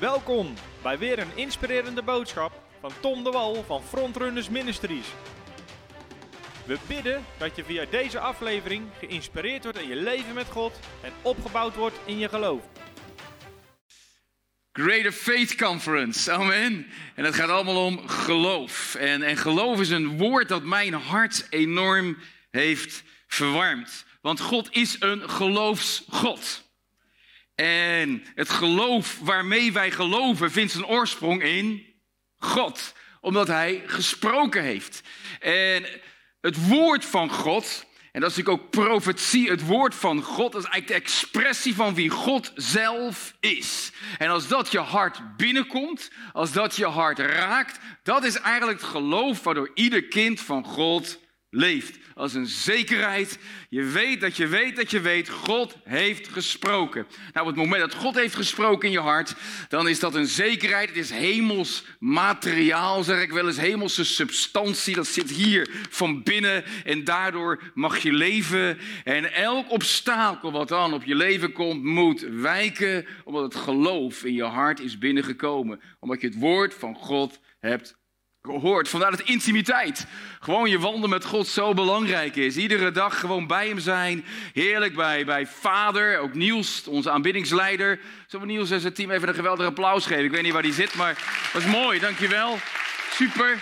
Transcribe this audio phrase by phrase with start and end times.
[0.00, 5.06] Welkom bij weer een inspirerende boodschap van Tom de Wal van Frontrunners Ministries.
[6.66, 11.12] We bidden dat je via deze aflevering geïnspireerd wordt in je leven met God en
[11.22, 12.62] opgebouwd wordt in je geloof.
[14.72, 16.86] Greater Faith Conference, amen.
[17.14, 18.94] En het gaat allemaal om geloof.
[18.94, 22.18] En, en geloof is een woord dat mijn hart enorm
[22.50, 24.04] heeft verwarmd.
[24.20, 26.65] Want God is een geloofsgod.
[27.56, 31.94] En het geloof waarmee wij geloven vindt zijn oorsprong in
[32.38, 32.94] God.
[33.20, 35.02] Omdat hij gesproken heeft.
[35.40, 35.86] En
[36.40, 40.64] het woord van God, en dat is natuurlijk ook profetie, het woord van God, is
[40.64, 43.92] eigenlijk de expressie van wie God zelf is.
[44.18, 48.90] En als dat je hart binnenkomt, als dat je hart raakt, dat is eigenlijk het
[48.90, 51.18] geloof waardoor ieder kind van God
[51.50, 51.98] leeft.
[52.14, 53.38] Als een zekerheid.
[53.68, 57.06] Je weet dat je weet dat je weet, God heeft gesproken.
[57.32, 59.34] Nou, op het moment dat God heeft gesproken in je hart,
[59.68, 60.88] dan is dat een zekerheid.
[60.88, 64.94] Het is hemels materiaal, zeg ik wel eens, hemelse substantie.
[64.94, 68.78] Dat zit hier van binnen en daardoor mag je leven.
[69.04, 74.34] En elk obstakel wat dan op je leven komt, moet wijken, omdat het geloof in
[74.34, 75.80] je hart is binnengekomen.
[76.00, 77.96] Omdat je het woord van God hebt
[78.46, 78.88] gehoord.
[78.88, 80.06] Vandaar dat intimiteit,
[80.40, 82.56] gewoon je wandelen met God zo belangrijk is.
[82.56, 84.24] Iedere dag gewoon bij hem zijn.
[84.52, 88.00] Heerlijk bij, bij vader, ook Niels, onze aanbiddingsleider.
[88.26, 90.24] Zullen we Niels en zijn team even een geweldig applaus geven?
[90.24, 91.18] Ik weet niet waar die zit, maar
[91.52, 92.58] dat is mooi, dankjewel.
[93.10, 93.58] Super.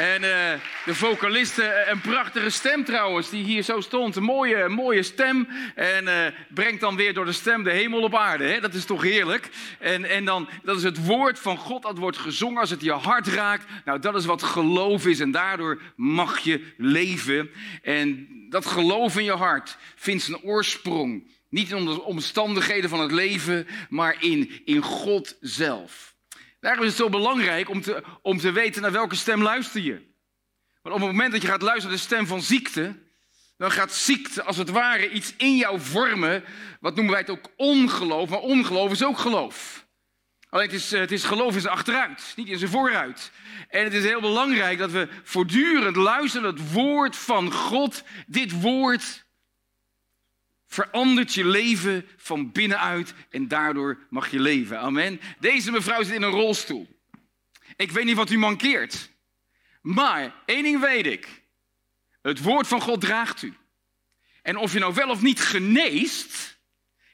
[0.00, 0.52] En uh,
[0.84, 4.16] de vocaliste, eh, een prachtige stem trouwens, die hier zo stond.
[4.16, 5.48] Een mooie, mooie stem.
[5.74, 8.44] En uh, brengt dan weer door de stem de hemel op aarde.
[8.44, 8.60] Hè?
[8.60, 9.48] Dat is toch heerlijk?
[9.78, 12.92] En, en dan, dat is het woord van God, dat wordt gezongen als het je
[12.92, 13.64] hart raakt.
[13.84, 15.20] Nou, dat is wat geloof is.
[15.20, 17.50] En daardoor mag je leven.
[17.82, 21.30] En dat geloof in je hart vindt zijn oorsprong.
[21.48, 26.09] Niet in de omstandigheden van het leven, maar in, in God zelf.
[26.60, 30.08] Daarom is het zo belangrijk om te, om te weten naar welke stem luister je.
[30.82, 32.98] Want op het moment dat je gaat luisteren naar de stem van ziekte,
[33.56, 36.44] dan gaat ziekte als het ware iets in jou vormen.
[36.80, 39.88] Wat noemen wij het ook ongeloof, maar ongeloof is ook geloof.
[40.50, 43.32] Alleen het is, het is geloof in zijn achteruit, niet in zijn vooruit.
[43.68, 48.02] En het is heel belangrijk dat we voortdurend luisteren naar het woord van God.
[48.26, 49.24] Dit woord
[50.70, 54.78] verandert je leven van binnenuit en daardoor mag je leven.
[54.78, 55.20] Amen.
[55.38, 56.88] Deze mevrouw zit in een rolstoel.
[57.76, 59.10] Ik weet niet wat u mankeert.
[59.82, 61.42] Maar één ding weet ik.
[62.22, 63.54] Het woord van God draagt u.
[64.42, 66.58] En of je nou wel of niet geneest,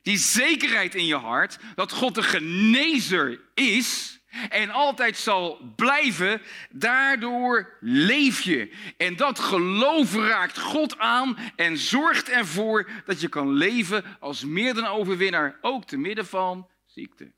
[0.02, 4.15] die zekerheid in je hart dat God de genezer is,
[4.48, 8.70] en altijd zal blijven, daardoor leef je.
[8.96, 14.74] En dat geloof raakt God aan en zorgt ervoor dat je kan leven als meer
[14.74, 17.32] dan overwinnaar, ook te midden van ziekte.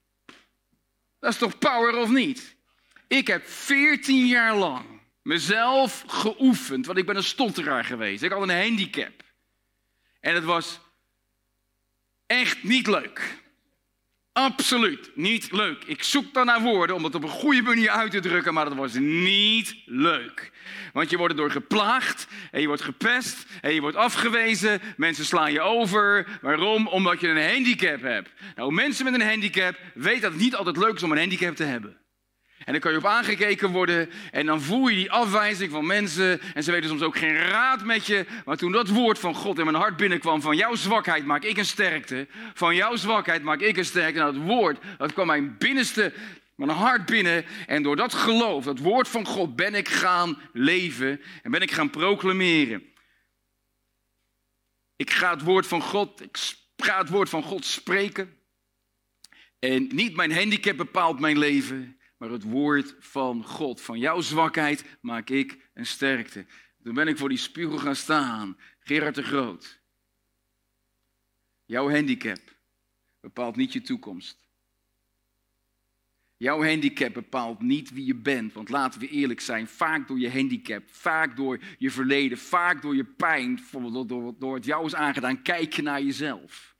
[1.20, 2.56] Dat is toch power of niet?
[3.09, 4.84] Ik heb 14 jaar lang
[5.22, 8.22] mezelf geoefend, want ik ben een stotteraar geweest.
[8.22, 9.22] Ik had een handicap.
[10.20, 10.80] En het was
[12.26, 13.36] echt niet leuk.
[14.38, 15.84] Absoluut niet leuk.
[15.84, 18.65] Ik zoek dan naar woorden om het op een goede manier uit te drukken, maar
[18.65, 20.53] dat was niet leuk.
[20.93, 24.81] Want je wordt erdoor geplaagd en je wordt gepest en je wordt afgewezen.
[24.97, 26.27] Mensen slaan je over.
[26.43, 26.88] Waarom?
[26.88, 28.31] Omdat je een handicap hebt.
[28.56, 31.56] Nou, mensen met een handicap weten dat het niet altijd leuk is om een handicap
[31.56, 31.97] te hebben.
[32.69, 36.41] En dan kan je op aangekeken worden en dan voel je die afwijzing van mensen.
[36.55, 38.27] En ze weten soms ook geen raad met je.
[38.45, 41.57] Maar toen dat woord van God in mijn hart binnenkwam, van jouw zwakheid maak ik
[41.57, 42.27] een sterkte.
[42.55, 44.19] Van jouw zwakheid maak ik een sterkte.
[44.19, 46.12] Nou, dat woord, dat kwam mijn binnenste,
[46.55, 47.45] mijn hart binnen.
[47.67, 51.21] En door dat geloof, dat woord van God, ben ik gaan leven.
[51.43, 52.93] En ben ik gaan proclameren.
[54.97, 56.39] Ik ga het woord van God, ik
[56.77, 58.37] ga het woord van God spreken.
[59.59, 63.81] En niet mijn handicap bepaalt mijn leven maar het woord van God.
[63.81, 66.47] Van jouw zwakheid maak ik een sterkte.
[66.83, 68.56] Toen ben ik voor die spiegel gaan staan.
[68.81, 69.81] Gerard de Groot.
[71.65, 72.39] Jouw handicap
[73.21, 74.47] bepaalt niet je toekomst.
[76.37, 78.53] Jouw handicap bepaalt niet wie je bent.
[78.53, 82.97] Want laten we eerlijk zijn, vaak door je handicap, vaak door je verleden, vaak door
[82.97, 86.77] je pijn, bijvoorbeeld door, door het jou is aangedaan, kijk je naar jezelf.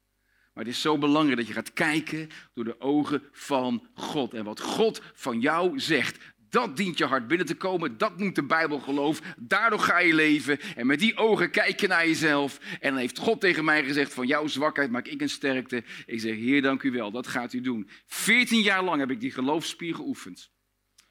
[0.59, 4.35] Maar het is zo belangrijk dat je gaat kijken door de ogen van God.
[4.35, 6.19] En wat God van jou zegt,
[6.51, 7.99] dat dient je hart binnen te komen.
[7.99, 9.21] Dat noemt de Bijbel geloof.
[9.37, 10.61] Daardoor ga je leven.
[10.77, 12.59] En met die ogen kijk je naar jezelf.
[12.81, 15.85] En dan heeft God tegen mij gezegd: Van jouw zwakheid maak ik een sterkte.
[16.07, 17.11] Ik zeg: Heer, dank u wel.
[17.11, 17.89] Dat gaat u doen.
[18.07, 20.51] 14 jaar lang heb ik die geloofspier geoefend.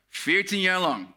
[0.09, 1.07] 14 jaar lang.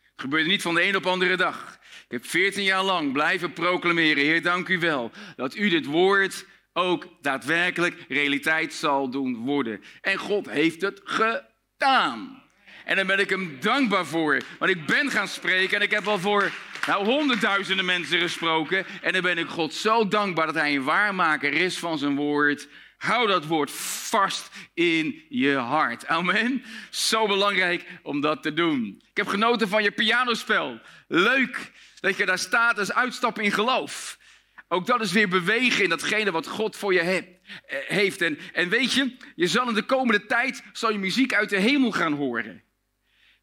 [0.00, 1.78] Het gebeurde niet van de een op de andere dag.
[2.04, 5.10] Ik heb 14 jaar lang blijven proclameren: Heer, dank u wel.
[5.36, 9.82] Dat u dit woord ook daadwerkelijk realiteit zal doen worden.
[10.00, 12.42] En God heeft het gedaan.
[12.84, 14.42] En daar ben ik hem dankbaar voor.
[14.58, 16.50] Want ik ben gaan spreken en ik heb al voor
[16.86, 18.86] nou, honderdduizenden mensen gesproken.
[19.02, 22.68] En dan ben ik God zo dankbaar dat hij een waarmaker is van zijn woord.
[22.96, 23.70] Hou dat woord
[24.08, 26.06] vast in je hart.
[26.06, 26.64] Amen.
[26.90, 29.02] Zo belangrijk om dat te doen.
[29.10, 30.80] Ik heb genoten van je pianospel.
[31.08, 34.18] Leuk dat je daar staat als uitstappen in geloof.
[34.68, 37.22] Ook dat is weer bewegen in datgene wat God voor je eh,
[37.86, 38.22] heeft.
[38.22, 41.58] En, en weet je, je zal in de komende tijd zal je muziek uit de
[41.58, 42.62] hemel gaan horen.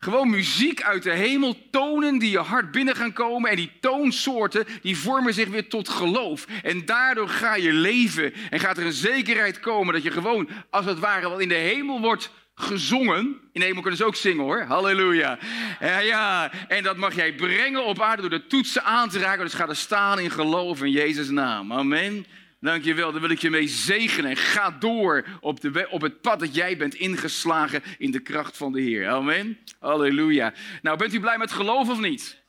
[0.04, 3.50] Gewoon muziek uit de hemel, tonen die je hart binnen gaan komen.
[3.50, 6.48] En die toonsoorten, die vormen zich weer tot geloof.
[6.64, 8.34] En daardoor ga je leven.
[8.50, 11.56] En gaat er een zekerheid komen dat je gewoon, als het ware, wat in de
[11.56, 13.40] hemel wordt gezongen.
[13.52, 14.62] In de hemel kunnen ze ook zingen hoor.
[14.62, 15.40] Halleluja.
[15.80, 16.52] Ja, ja.
[16.68, 19.44] En dat mag jij brengen op aarde door de toetsen aan te raken.
[19.44, 21.74] Dus ga er staan in geloof in Jezus' naam.
[21.74, 22.26] Amen.
[22.60, 24.38] Dankjewel, daar wil ik je mee zegenen.
[24.38, 28.72] Ga door op, de, op het pad dat jij bent ingeslagen in de kracht van
[28.72, 29.08] de Heer.
[29.08, 29.58] Amen.
[29.80, 30.54] Halleluja.
[30.82, 32.42] Nou, bent u blij met geloof of niet?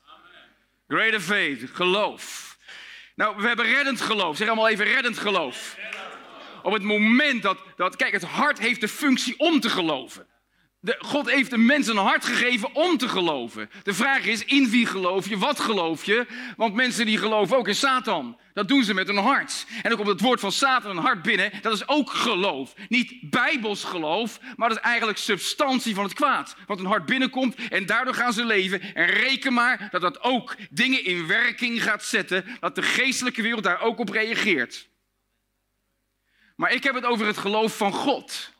[0.87, 2.57] Greater faith, geloof.
[3.15, 4.37] Nou, we hebben reddend geloof.
[4.37, 5.77] Zeg allemaal even reddend geloof.
[6.63, 10.27] Op het moment dat, dat, kijk, het hart heeft de functie om te geloven.
[10.83, 13.69] De, God heeft de mens een hart gegeven om te geloven.
[13.83, 15.37] De vraag is, in wie geloof je?
[15.37, 16.25] Wat geloof je?
[16.57, 18.39] Want mensen die geloven ook in Satan.
[18.53, 19.65] Dat doen ze met hun hart.
[19.75, 21.51] En dan komt het woord van Satan een hart binnen.
[21.61, 22.73] Dat is ook geloof.
[22.87, 26.55] Niet bijbels geloof, maar dat is eigenlijk substantie van het kwaad.
[26.67, 28.81] Wat een hart binnenkomt en daardoor gaan ze leven.
[28.81, 32.45] En reken maar dat dat ook dingen in werking gaat zetten.
[32.59, 34.91] Dat de geestelijke wereld daar ook op reageert.
[36.55, 38.51] Maar ik heb het over het geloof van God.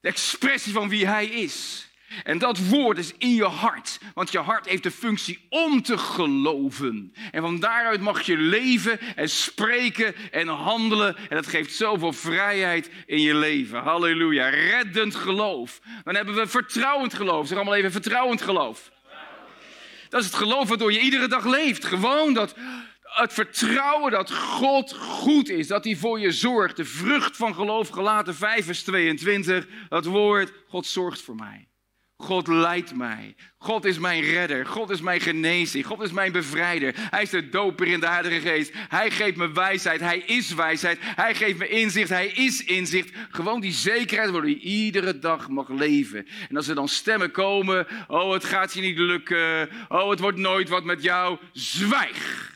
[0.00, 1.88] De expressie van wie Hij is.
[2.22, 3.98] En dat woord is in je hart.
[4.14, 7.14] Want je hart heeft de functie om te geloven.
[7.30, 11.16] En van daaruit mag je leven en spreken en handelen.
[11.16, 13.82] En dat geeft zoveel vrijheid in je leven.
[13.82, 14.48] Halleluja.
[14.48, 15.80] Reddend geloof.
[16.04, 17.46] Dan hebben we vertrouwend geloof.
[17.46, 18.92] Zeg allemaal even vertrouwend geloof.
[20.08, 21.84] Dat is het geloof waardoor je iedere dag leeft.
[21.84, 22.54] Gewoon dat,
[23.14, 26.76] het vertrouwen dat God goed is, dat hij voor je zorgt.
[26.76, 31.68] De vrucht van geloof, gelaten 5 vers 22, dat woord, God zorgt voor mij.
[32.16, 33.34] God leidt mij.
[33.58, 34.66] God is mijn redder.
[34.66, 35.86] God is mijn genezing.
[35.86, 36.94] God is mijn bevrijder.
[36.96, 38.72] Hij is de doper in de Heilige Geest.
[38.74, 40.00] Hij geeft me wijsheid.
[40.00, 40.98] Hij is wijsheid.
[41.00, 42.08] Hij geeft me inzicht.
[42.08, 43.12] Hij is inzicht.
[43.30, 46.26] Gewoon die zekerheid waardoor je iedere dag mag leven.
[46.48, 47.86] En als er dan stemmen komen.
[48.08, 49.68] Oh, het gaat je niet lukken.
[49.88, 51.38] Oh, het wordt nooit wat met jou.
[51.52, 52.53] Zwijg.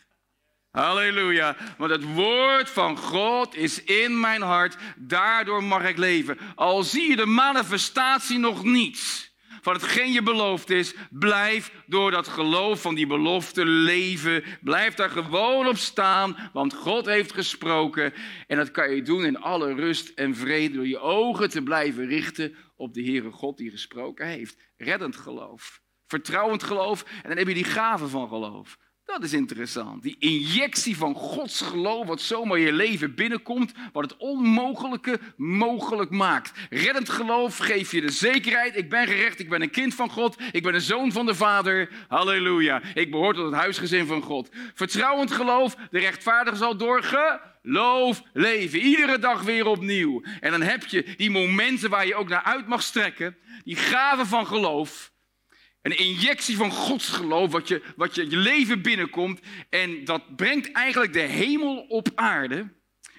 [0.79, 1.57] Halleluja.
[1.79, 4.77] Want het woord van God is in mijn hart.
[4.97, 6.39] Daardoor mag ik leven.
[6.55, 9.29] Al zie je de manifestatie nog niet
[9.63, 14.45] van hetgeen je beloofd is, blijf door dat geloof van die belofte leven.
[14.61, 18.13] Blijf daar gewoon op staan, want God heeft gesproken.
[18.47, 22.07] En dat kan je doen in alle rust en vrede door je ogen te blijven
[22.07, 24.57] richten op de Heere God die gesproken heeft.
[24.77, 28.77] Reddend geloof, vertrouwend geloof en dan heb je die gave van geloof.
[29.08, 30.02] Dat is interessant.
[30.02, 36.52] Die injectie van Gods geloof, wat zomaar je leven binnenkomt, wat het onmogelijke mogelijk maakt.
[36.70, 40.37] Reddend geloof geeft je de zekerheid: ik ben gerecht, ik ben een kind van God,
[40.52, 41.88] ik ben een zoon van de Vader.
[42.08, 42.82] Halleluja.
[42.94, 44.49] Ik behoor tot het huisgezin van God.
[44.75, 48.78] Vertrouwend geloof, de rechtvaardige zal door geloof leven.
[48.78, 50.22] Iedere dag weer opnieuw.
[50.41, 54.27] En dan heb je die momenten waar je ook naar uit mag strekken, die gaven
[54.27, 55.12] van geloof.
[55.82, 59.41] Een injectie van Gods geloof, wat je, wat je, je leven binnenkomt.
[59.70, 62.77] En dat brengt eigenlijk de hemel op aarde.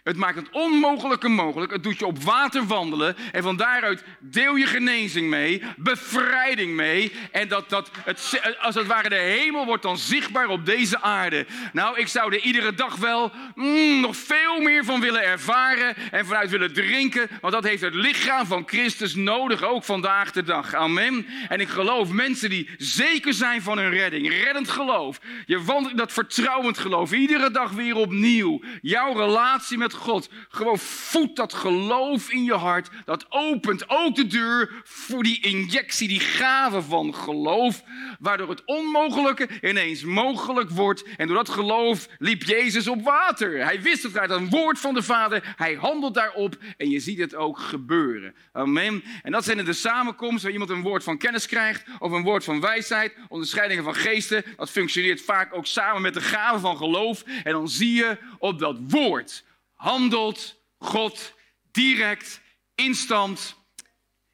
[0.10, 1.72] Het maakt het onmogelijke mogelijk.
[1.72, 3.16] Het doet je op water wandelen.
[3.32, 7.12] En van daaruit deel je genezing mee, bevrijding mee.
[7.32, 11.46] En dat, dat het, als het ware de hemel wordt dan zichtbaar op deze aarde.
[11.74, 15.96] Nou, ik zou er iedere dag wel mm, nog veel meer van willen ervaren.
[16.12, 17.28] En vanuit willen drinken.
[17.42, 20.74] Want dat heeft het lichaam van Christus nodig, ook vandaag de dag.
[20.74, 21.26] Amen.
[21.50, 24.30] En ik geloof mensen die zeker zijn van hun redding.
[24.44, 25.20] Reddend geloof.
[25.46, 27.12] Je wandelt dat vertrouwend geloof.
[27.12, 28.62] Iedere dag weer opnieuw.
[28.82, 30.30] Jouw relatie met God.
[30.50, 32.90] Gewoon voed dat geloof in je hart.
[33.06, 37.84] Dat opent ook de deur voor die injectie, die gave van geloof.
[38.20, 41.04] Waardoor het onmogelijke ineens mogelijk wordt.
[41.18, 43.64] En door dat geloof liep Jezus op water.
[43.64, 45.54] Hij wist het uit een woord van de Vader.
[45.56, 48.36] Hij handelt daarop en je ziet het ook gebeuren.
[48.52, 49.04] Amen.
[49.22, 51.84] En dat zijn de samenkomsten waar iemand een woord van kennis krijgt.
[52.00, 53.16] Of een woord van wijsheid.
[53.28, 54.44] Onderscheidingen van geesten.
[54.58, 57.24] Dat functioneert vaak ook samen met de gave van geloof.
[57.44, 59.44] En dan zie je op dat woord
[59.80, 61.34] handelt God
[61.72, 62.42] direct,
[62.76, 63.56] instant,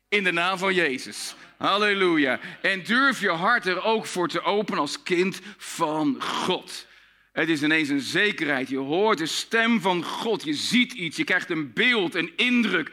[0.10, 1.36] in de naam van Jezus.
[1.58, 2.40] Halleluja.
[2.62, 6.88] En durf je hart er ook voor te openen als kind van God.
[7.32, 8.70] Het is ineens een zekerheid.
[8.70, 10.44] Je hoort de stem van God.
[10.44, 11.18] Je ziet iets.
[11.18, 12.92] Je krijgt een beeld, een indruk.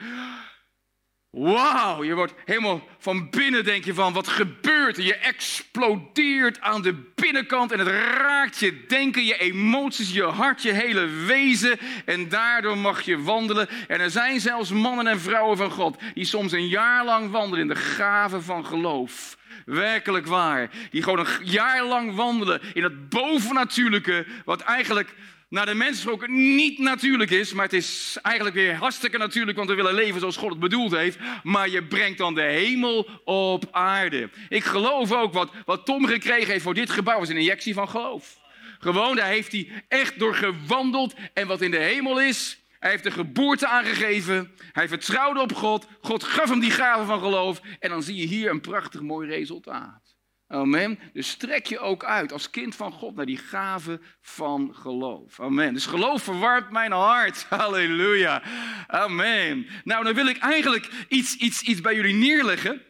[1.32, 5.04] Wauw, je wordt helemaal van binnen denk je van wat gebeurt er?
[5.04, 10.72] Je explodeert aan de binnenkant en het raakt je denken, je emoties, je hart, je
[10.72, 11.78] hele wezen.
[12.04, 13.68] En daardoor mag je wandelen.
[13.88, 17.60] En er zijn zelfs mannen en vrouwen van God die soms een jaar lang wandelen
[17.60, 19.36] in de gave van geloof.
[19.64, 20.70] Werkelijk waar.
[20.90, 25.14] Die gewoon een jaar lang wandelen in het bovennatuurlijke, wat eigenlijk
[25.52, 29.68] naar de mens gesproken niet natuurlijk is, maar het is eigenlijk weer hartstikke natuurlijk, want
[29.68, 31.18] we willen leven zoals God het bedoeld heeft.
[31.42, 34.30] Maar je brengt dan de hemel op aarde.
[34.48, 37.88] Ik geloof ook wat, wat Tom gekregen heeft voor dit gebouw is een injectie van
[37.88, 38.38] geloof.
[38.78, 41.14] Gewoon, daar heeft hij echt door gewandeld.
[41.32, 44.52] En wat in de hemel is, hij heeft de geboorte aangegeven.
[44.72, 45.86] Hij vertrouwde op God.
[46.00, 47.60] God gaf hem die gave van geloof.
[47.78, 50.11] En dan zie je hier een prachtig mooi resultaat.
[50.52, 50.98] Amen.
[51.12, 55.40] Dus strek je ook uit als kind van God naar die gave van geloof.
[55.40, 55.74] Amen.
[55.74, 57.46] Dus geloof verwarmt mijn hart.
[57.48, 58.42] Halleluja.
[58.86, 59.66] Amen.
[59.84, 62.82] Nou, dan wil ik eigenlijk iets, iets, iets bij jullie neerleggen.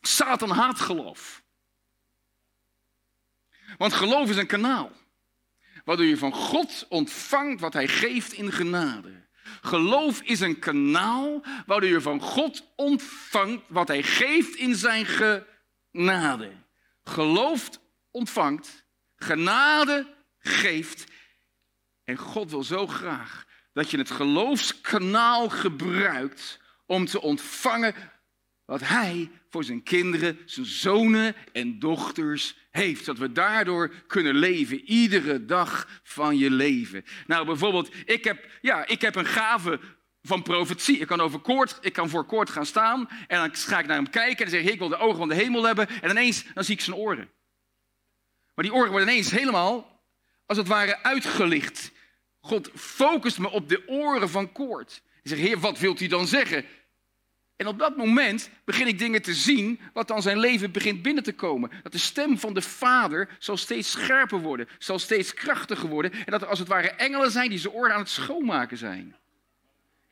[0.00, 1.42] Satan haat geloof.
[3.78, 4.92] Want geloof is een kanaal.
[5.84, 9.28] Waardoor je van God ontvangt wat hij geeft in genade.
[9.60, 16.61] Geloof is een kanaal waardoor je van God ontvangt wat hij geeft in zijn genade
[17.04, 17.80] gelooft,
[18.10, 18.84] ontvangt,
[19.16, 21.04] genade geeft.
[22.04, 27.94] En God wil zo graag dat je het geloofskanaal gebruikt om te ontvangen
[28.64, 33.06] wat Hij voor zijn kinderen, zijn zonen en dochters heeft.
[33.06, 37.04] Dat we daardoor kunnen leven, iedere dag van je leven.
[37.26, 39.80] Nou, bijvoorbeeld, ik heb, ja, ik heb een gave
[40.22, 40.98] van profetie.
[40.98, 43.96] Ik kan, over koord, ik kan voor koord gaan staan en dan ga ik naar
[43.96, 45.88] hem kijken en dan zeg ik, ik wil de ogen van de hemel hebben.
[45.88, 47.30] En ineens, dan zie ik zijn oren.
[48.54, 50.00] Maar die oren worden ineens helemaal,
[50.46, 51.92] als het ware, uitgelicht.
[52.40, 55.02] God focust me op de oren van koord.
[55.22, 56.64] Ik zeg, heer, wat wilt u dan zeggen?
[57.56, 61.22] En op dat moment begin ik dingen te zien wat dan zijn leven begint binnen
[61.22, 61.70] te komen.
[61.82, 66.12] Dat de stem van de Vader zal steeds scherper worden, zal steeds krachtiger worden.
[66.12, 69.16] En dat er als het ware engelen zijn die zijn oren aan het schoonmaken zijn.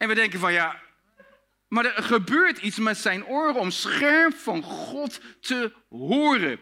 [0.01, 0.81] En we denken van ja,
[1.69, 6.61] maar er gebeurt iets met zijn oren om scherp van God te horen.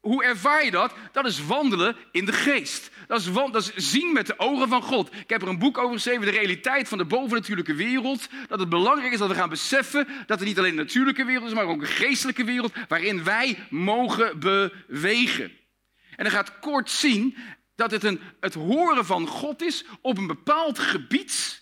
[0.00, 0.94] Hoe ervaar je dat?
[1.12, 2.90] Dat is wandelen in de geest.
[3.06, 5.14] Dat is, dat zien met de ogen van God.
[5.14, 8.28] Ik heb er een boek over geschreven, de realiteit van de bovennatuurlijke wereld.
[8.48, 11.46] Dat het belangrijk is dat we gaan beseffen dat het niet alleen een natuurlijke wereld
[11.46, 15.52] is, maar ook een geestelijke wereld waarin wij mogen bewegen.
[16.16, 17.36] En dan gaat kort zien
[17.74, 21.61] dat het een, het horen van God is op een bepaald gebied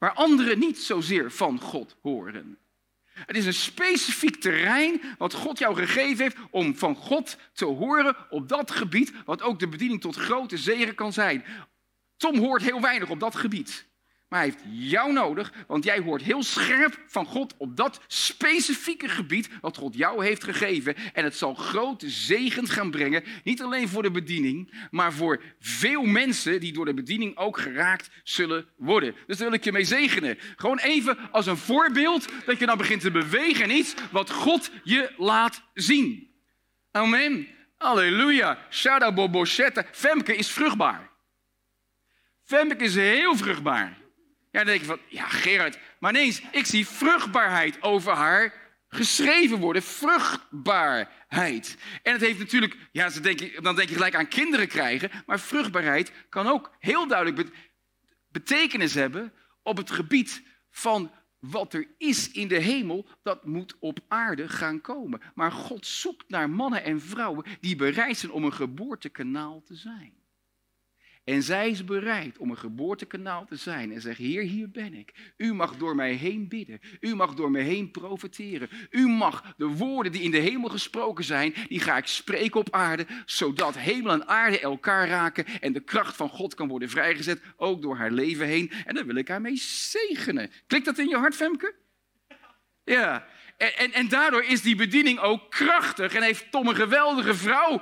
[0.00, 2.58] waar anderen niet zozeer van God horen.
[3.04, 8.16] Het is een specifiek terrein wat God jou gegeven heeft om van God te horen
[8.30, 11.44] op dat gebied, wat ook de bediening tot grote zegen kan zijn.
[12.16, 13.86] Tom hoort heel weinig op dat gebied.
[14.30, 19.08] Maar hij heeft jou nodig, want jij hoort heel scherp van God op dat specifieke
[19.08, 20.94] gebied wat God jou heeft gegeven.
[21.12, 26.02] En het zal grote zegen gaan brengen, niet alleen voor de bediening, maar voor veel
[26.02, 29.14] mensen die door de bediening ook geraakt zullen worden.
[29.26, 30.38] Dus daar wil ik je mee zegenen.
[30.56, 34.70] Gewoon even als een voorbeeld dat je dan begint te bewegen in iets wat God
[34.84, 36.30] je laat zien.
[36.90, 37.48] Amen.
[37.78, 38.58] Halleluja.
[38.70, 39.84] Shada Boboshetta.
[39.92, 41.10] Femke is vruchtbaar.
[42.42, 43.99] Femke is heel vruchtbaar.
[44.50, 48.54] Ja, dan denk je van, ja Gerard, maar ineens, ik zie vruchtbaarheid over haar
[48.88, 49.82] geschreven worden.
[49.82, 51.76] Vruchtbaarheid.
[52.02, 53.10] En het heeft natuurlijk, ja,
[53.60, 57.48] dan denk je gelijk aan kinderen krijgen, maar vruchtbaarheid kan ook heel duidelijk
[58.28, 63.98] betekenis hebben op het gebied van wat er is in de hemel, dat moet op
[64.08, 65.20] aarde gaan komen.
[65.34, 70.19] Maar God zoekt naar mannen en vrouwen die bereid zijn om een geboortekanaal te zijn.
[71.24, 75.32] En zij is bereid om een geboortekanaal te zijn en zegt, Heer, hier ben ik.
[75.36, 76.80] U mag door mij heen bidden.
[77.00, 78.68] U mag door mij heen profeteren.
[78.90, 82.70] U mag de woorden die in de hemel gesproken zijn, die ga ik spreken op
[82.70, 87.42] aarde, zodat hemel en aarde elkaar raken en de kracht van God kan worden vrijgezet,
[87.56, 88.70] ook door haar leven heen.
[88.84, 90.50] En dan wil ik haar mee zegenen.
[90.66, 91.74] Klikt dat in je hart, Femke?
[92.84, 93.26] Ja.
[93.56, 97.80] En, en, en daardoor is die bediening ook krachtig en heeft Tom een geweldige vrouw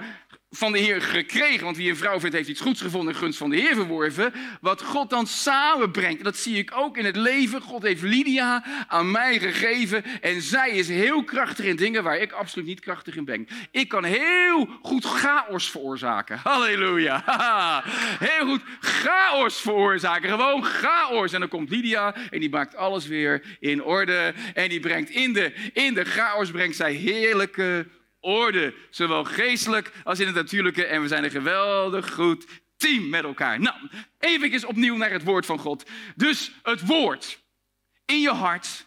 [0.50, 1.64] van de Heer gekregen.
[1.64, 4.32] Want wie een vrouw vindt, heeft iets goeds gevonden en gunst van de Heer verworven.
[4.60, 6.18] Wat God dan samenbrengt.
[6.18, 7.60] En dat zie ik ook in het leven.
[7.60, 10.04] God heeft Lydia aan mij gegeven.
[10.20, 13.48] En zij is heel krachtig in dingen waar ik absoluut niet krachtig in ben.
[13.70, 16.40] Ik kan heel goed chaos veroorzaken.
[16.44, 17.22] Halleluja.
[18.18, 20.28] Heel goed chaos veroorzaken.
[20.28, 21.32] Gewoon chaos.
[21.32, 24.34] En dan komt Lydia en die maakt alles weer in orde.
[24.54, 27.86] En die brengt in de, in de chaos brengt zij heerlijke
[28.20, 30.84] orde, zowel geestelijk als in het natuurlijke.
[30.84, 32.46] En we zijn een geweldig goed
[32.76, 33.60] team met elkaar.
[33.60, 33.76] Nou,
[34.18, 35.90] even opnieuw naar het woord van God.
[36.16, 37.42] Dus het woord
[38.04, 38.86] in je hart,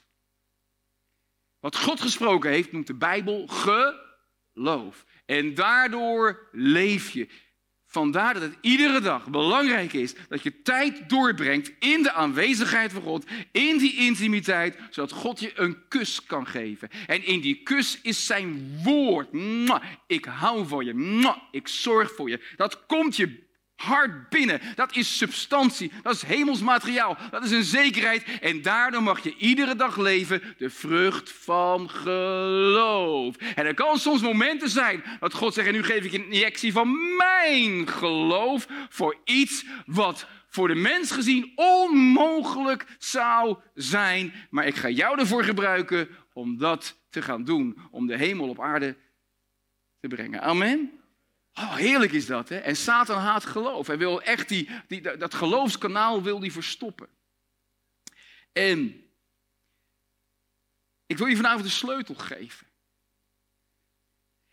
[1.60, 5.06] wat God gesproken heeft, noemt de Bijbel geloof.
[5.26, 7.28] En daardoor leef je.
[7.92, 13.02] Vandaar dat het iedere dag belangrijk is dat je tijd doorbrengt in de aanwezigheid van
[13.02, 16.90] God, in die intimiteit, zodat God je een kus kan geven.
[17.08, 19.28] En in die kus is zijn woord.
[20.08, 21.36] Ik hou van je.
[21.52, 22.40] Ik zorg voor je.
[22.56, 23.50] Dat komt je
[23.82, 24.62] hart binnen.
[24.76, 28.26] Dat is substantie, dat is hemelsmateriaal, dat is een zekerheid.
[28.42, 33.36] En daardoor mag je iedere dag leven de vrucht van geloof.
[33.36, 36.72] En er kan soms momenten zijn dat God zegt, en nu geef ik een injectie
[36.72, 44.34] van mijn geloof voor iets wat voor de mens gezien onmogelijk zou zijn.
[44.50, 48.62] Maar ik ga jou ervoor gebruiken om dat te gaan doen, om de hemel op
[48.62, 48.96] aarde
[50.00, 50.42] te brengen.
[50.42, 51.01] Amen.
[51.54, 52.58] Oh, heerlijk is dat, hè?
[52.58, 53.88] En Satan haat geloof.
[53.88, 57.08] Hij wil echt die, dat geloofskanaal wil die verstoppen.
[58.52, 59.06] En
[61.06, 62.68] ik wil je vanavond de sleutel geven.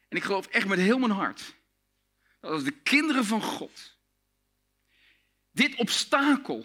[0.08, 1.54] En ik geloof echt met heel mijn hart
[2.40, 3.96] dat als de kinderen van God
[5.50, 6.64] dit obstakel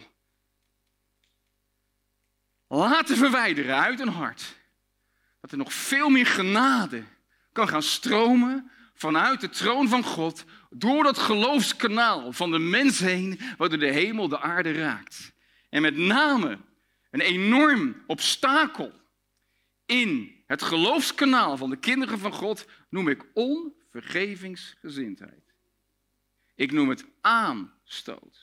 [2.67, 4.55] laten verwijderen uit hun hart,
[5.41, 7.03] dat er nog veel meer genade
[7.51, 13.39] kan gaan stromen vanuit de troon van God, door dat geloofskanaal van de mens heen,
[13.57, 15.33] waardoor de hemel de aarde raakt.
[15.69, 16.59] En met name
[17.11, 19.01] een enorm obstakel
[19.85, 25.53] in het geloofskanaal van de kinderen van God noem ik onvergevingsgezindheid.
[26.55, 28.42] Ik noem het aanstoot.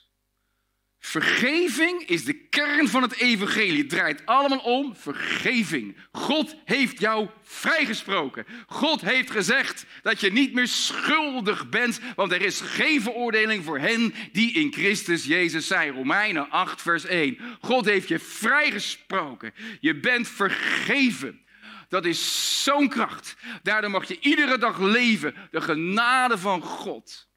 [1.02, 3.78] Vergeving is de kern van het evangelie.
[3.78, 5.96] Het draait allemaal om vergeving.
[6.12, 8.46] God heeft jou vrijgesproken.
[8.66, 13.78] God heeft gezegd dat je niet meer schuldig bent, want er is geen veroordeling voor
[13.78, 15.92] hen die in Christus Jezus zijn.
[15.92, 17.38] Romeinen 8, vers 1.
[17.60, 19.54] God heeft je vrijgesproken.
[19.80, 21.40] Je bent vergeven.
[21.88, 23.36] Dat is zo'n kracht.
[23.62, 27.28] Daardoor mag je iedere dag leven, de genade van God.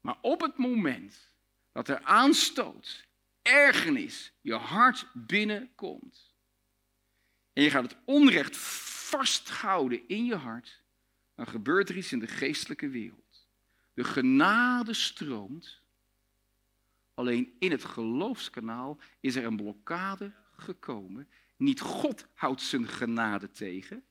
[0.00, 1.26] Maar op het moment
[1.76, 3.06] dat er aanstoot,
[3.42, 6.34] ergernis, je hart binnenkomt.
[7.52, 10.82] En je gaat het onrecht vasthouden in je hart,
[11.34, 13.48] dan gebeurt er iets in de geestelijke wereld.
[13.94, 15.80] De genade stroomt,
[17.14, 21.28] alleen in het geloofskanaal is er een blokkade gekomen.
[21.56, 24.04] Niet God houdt zijn genade tegen.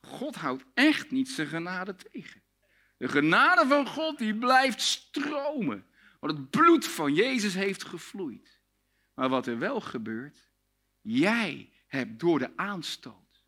[0.00, 2.43] God houdt echt niet zijn genade tegen.
[3.04, 5.86] De genade van God die blijft stromen.
[6.20, 8.60] Want het bloed van Jezus heeft gevloeid.
[9.14, 10.48] Maar wat er wel gebeurt,
[11.00, 13.44] jij hebt door de aanstoot.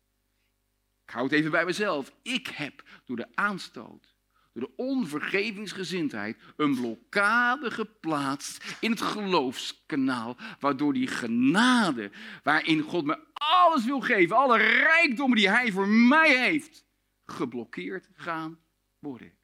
[1.05, 2.11] Ik hou het even bij mezelf.
[2.21, 4.15] Ik heb door de aanstoot,
[4.53, 10.37] door de onvergevingsgezindheid, een blokkade geplaatst in het geloofskanaal.
[10.59, 12.11] Waardoor die genade,
[12.43, 16.85] waarin God me alles wil geven, alle rijkdommen die Hij voor mij heeft,
[17.25, 18.59] geblokkeerd gaan
[18.99, 19.36] worden.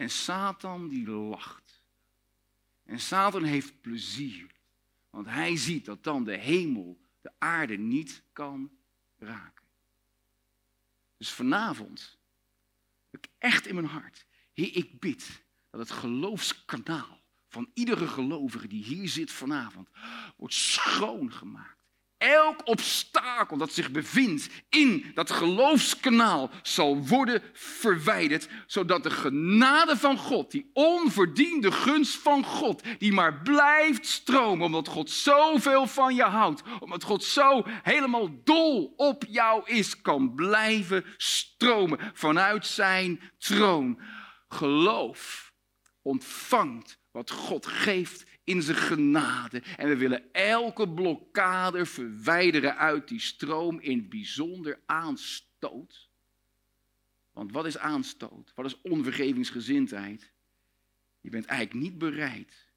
[0.00, 1.82] En Satan die lacht.
[2.84, 4.46] En Satan heeft plezier.
[5.10, 8.70] Want hij ziet dat dan de hemel de aarde niet kan
[9.18, 9.66] raken.
[11.16, 12.18] Dus vanavond
[13.10, 14.26] ik echt in mijn hart.
[14.52, 19.88] Heer, ik bid dat het geloofskanaal van iedere gelovige die hier zit vanavond
[20.36, 21.79] wordt schoongemaakt.
[22.20, 30.16] Elk obstakel dat zich bevindt in dat geloofskanaal zal worden verwijderd, zodat de genade van
[30.16, 36.22] God, die onverdiende gunst van God, die maar blijft stromen, omdat God zoveel van je
[36.22, 44.00] houdt, omdat God zo helemaal dol op jou is, kan blijven stromen vanuit zijn troon.
[44.48, 45.52] Geloof
[46.02, 49.62] ontvangt wat God geeft in zijn genade.
[49.76, 56.08] En we willen elke blokkade verwijderen uit die stroom, in bijzonder aanstoot.
[57.32, 58.52] Want wat is aanstoot?
[58.54, 60.32] Wat is onvergevingsgezindheid?
[61.20, 62.68] Je bent eigenlijk niet bereid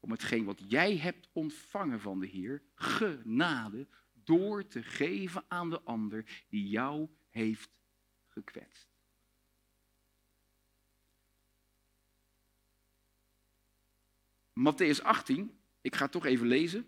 [0.00, 3.86] om hetgeen wat jij hebt ontvangen van de Heer, genade,
[4.24, 7.70] door te geven aan de ander die jou heeft
[8.26, 8.85] gekwetst.
[14.58, 16.80] Matthäus 18, ik ga het toch even lezen.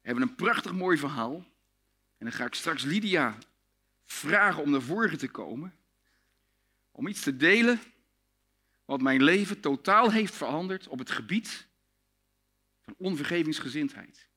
[0.00, 1.34] We hebben een prachtig mooi verhaal.
[2.18, 3.38] En dan ga ik straks Lydia
[4.04, 5.74] vragen om naar voren te komen.
[6.90, 7.80] Om iets te delen
[8.84, 11.66] wat mijn leven totaal heeft veranderd op het gebied
[12.80, 14.28] van onvergevingsgezindheid.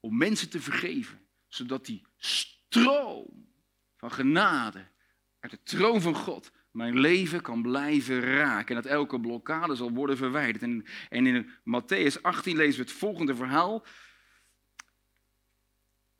[0.00, 3.52] Om mensen te vergeven, zodat die stroom
[3.96, 4.86] van genade
[5.40, 8.76] uit de troon van God mijn leven kan blijven raken.
[8.76, 10.62] En dat elke blokkade zal worden verwijderd.
[10.62, 13.84] En, in Matthäus 18 lezen we het volgende verhaal.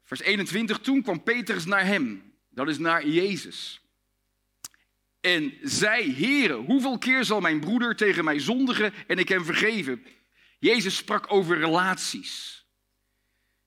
[0.04, 2.34] Vers 21, toen kwam Petrus naar hem.
[2.48, 3.80] Dat is naar Jezus.
[5.20, 10.06] En zei, heren, hoeveel keer zal mijn broeder tegen mij zondigen en ik hem vergeven?
[10.58, 12.63] Jezus sprak over relaties.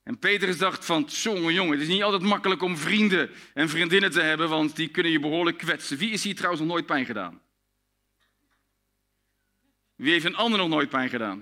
[0.08, 4.10] En Petrus dacht van, jongen, jongen, het is niet altijd makkelijk om vrienden en vriendinnen
[4.10, 5.98] te hebben, want die kunnen je behoorlijk kwetsen.
[5.98, 7.40] Wie is hier trouwens nog nooit pijn gedaan?
[9.94, 11.38] Wie heeft een ander nog nooit pijn gedaan?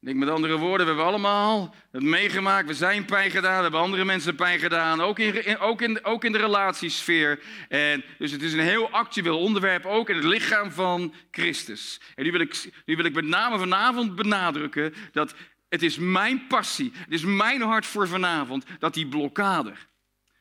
[0.00, 3.62] Ik denk met andere woorden, we hebben allemaal het meegemaakt, we zijn pijn gedaan, we
[3.62, 7.40] hebben andere mensen pijn gedaan, ook in, ook in, ook in de relatiesfeer.
[7.68, 12.00] En dus het is een heel actueel onderwerp, ook in het lichaam van Christus.
[12.14, 15.34] En wil ik, nu wil ik met name vanavond benadrukken dat
[15.74, 19.72] het is mijn passie, het is mijn hart voor vanavond, dat die blokkade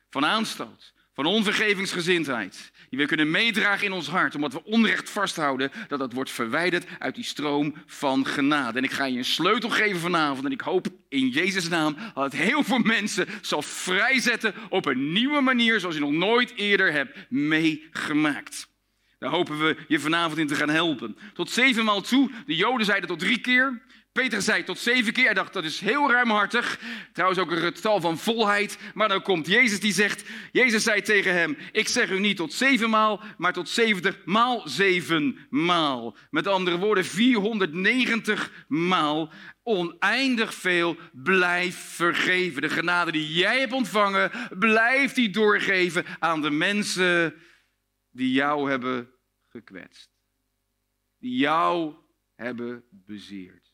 [0.10, 5.72] van aanstoot, van onvergevingsgezindheid, die we kunnen meedragen in ons hart, omdat we onrecht vasthouden,
[5.88, 8.78] dat dat wordt verwijderd uit die stroom van genade.
[8.78, 12.24] En ik ga je een sleutel geven vanavond en ik hoop in Jezus' naam dat
[12.24, 16.92] het heel veel mensen zal vrijzetten op een nieuwe manier, zoals je nog nooit eerder
[16.92, 18.72] hebt meegemaakt.
[19.24, 21.18] Daar hopen we je vanavond in te gaan helpen.
[21.34, 23.82] Tot zevenmaal toe, de Joden zeiden tot drie keer.
[24.12, 25.26] Peter zei tot zeven keer.
[25.26, 26.80] Hij dacht, dat is heel ruimhartig.
[27.14, 28.78] Trouwens ook een getal van volheid.
[28.94, 32.54] Maar dan komt Jezus die zegt, Jezus zei tegen hem, ik zeg u niet tot
[32.54, 36.16] zevenmaal, maar tot zeventig maal zevenmaal.
[36.30, 39.32] Met andere woorden, 490 maal.
[39.64, 42.62] Oneindig veel, blijf vergeven.
[42.62, 47.34] De genade die jij hebt ontvangen, blijf die doorgeven aan de mensen
[48.12, 49.13] die jou hebben
[49.54, 50.10] gekwetst.
[51.18, 51.96] Die jou
[52.36, 53.74] hebben bezeerd.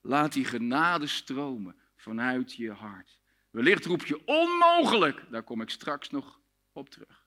[0.00, 3.20] Laat die genade stromen vanuit je hart.
[3.50, 5.24] Wellicht roep je onmogelijk.
[5.30, 6.40] Daar kom ik straks nog
[6.72, 7.26] op terug.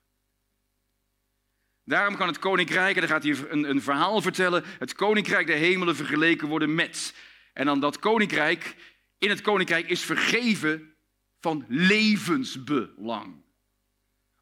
[1.83, 5.57] Daarom kan het koninkrijk, en dan gaat hij een, een verhaal vertellen, het koninkrijk der
[5.57, 7.15] hemelen vergeleken worden met.
[7.53, 8.75] En dan dat koninkrijk,
[9.17, 10.95] in het koninkrijk is vergeven
[11.39, 13.44] van levensbelang.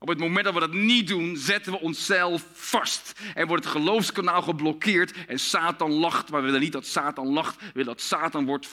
[0.04, 3.14] Op het moment dat we dat niet doen, zetten we onszelf vast.
[3.34, 6.30] En wordt het geloofskanaal geblokkeerd en Satan lacht.
[6.30, 8.68] Maar we willen niet dat Satan lacht, we willen dat Satan wordt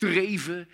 [0.00, 0.68] verdreven.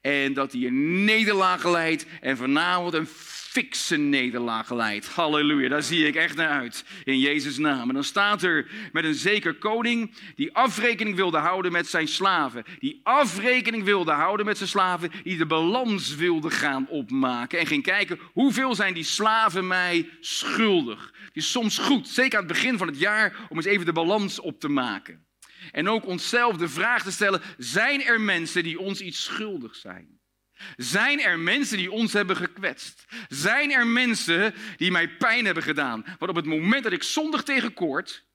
[0.00, 2.06] En dat hij een nederlaag leidt.
[2.20, 3.06] En vanavond een
[3.50, 5.08] fikse nederlaag leidt.
[5.08, 6.84] Halleluja, daar zie ik echt naar uit.
[7.04, 7.88] In Jezus' naam.
[7.88, 12.64] En dan staat er met een zeker koning die afrekening wilde houden met zijn slaven.
[12.78, 15.10] Die afrekening wilde houden met zijn slaven.
[15.22, 17.58] Die de balans wilde gaan opmaken.
[17.58, 21.12] En ging kijken hoeveel zijn die slaven mij schuldig.
[21.24, 23.92] Het is soms goed, zeker aan het begin van het jaar, om eens even de
[23.92, 25.28] balans op te maken.
[25.70, 30.20] En ook onszelf de vraag te stellen: zijn er mensen die ons iets schuldig zijn?
[30.76, 33.04] Zijn er mensen die ons hebben gekwetst?
[33.28, 36.04] Zijn er mensen die mij pijn hebben gedaan?
[36.18, 38.26] Want op het moment dat ik zondig tegenkoord,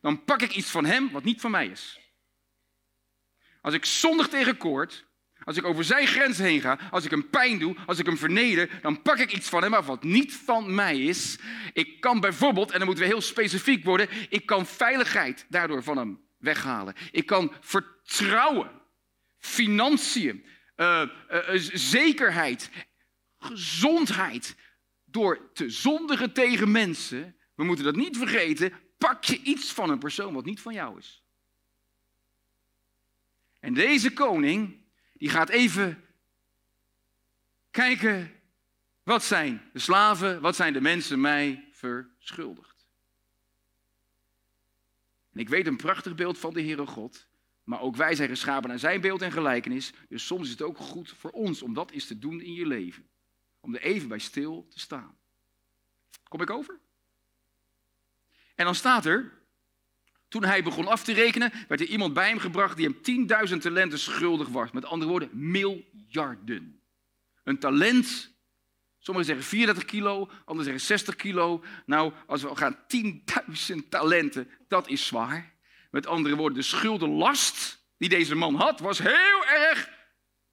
[0.00, 1.98] dan pak ik iets van hem wat niet van mij is.
[3.60, 5.06] Als ik zondig tegenkoord,
[5.44, 8.18] als ik over zijn grens heen ga, als ik hem pijn doe, als ik hem
[8.18, 11.38] verneder, dan pak ik iets van hem af wat niet van mij is.
[11.72, 15.96] Ik kan bijvoorbeeld, en dan moeten we heel specifiek worden, ik kan veiligheid daardoor van
[15.96, 16.94] hem weghalen.
[17.10, 18.70] Ik kan vertrouwen,
[19.38, 20.44] financiën,
[20.76, 21.08] uh,
[21.72, 22.70] zekerheid,
[23.38, 24.56] gezondheid.
[25.04, 29.98] Door te zondigen tegen mensen, we moeten dat niet vergeten, pak je iets van een
[29.98, 31.22] persoon wat niet van jou is.
[33.60, 36.04] En deze koning, die gaat even
[37.70, 38.32] kijken,
[39.02, 42.73] wat zijn de slaven, wat zijn de mensen mij verschuldigd.
[45.34, 47.26] En ik weet een prachtig beeld van de Heere God.
[47.64, 49.92] Maar ook wij zijn geschapen naar zijn beeld en gelijkenis.
[50.08, 52.66] Dus soms is het ook goed voor ons om dat eens te doen in je
[52.66, 53.08] leven.
[53.60, 55.16] Om er even bij stil te staan.
[56.28, 56.78] Kom ik over?
[58.54, 59.32] En dan staat er,
[60.28, 63.56] toen hij begon af te rekenen, werd er iemand bij hem gebracht die hem 10.000
[63.56, 64.70] talenten schuldig was.
[64.70, 66.80] Met andere woorden, miljarden.
[67.44, 68.33] Een talent,
[69.04, 71.64] sommigen zeggen 34 kilo, anderen zeggen 60 kilo.
[71.86, 72.78] Nou, als we gaan
[73.72, 75.52] 10.000 talenten, dat is zwaar.
[75.90, 79.90] Met andere woorden, de schuldenlast die deze man had, was heel erg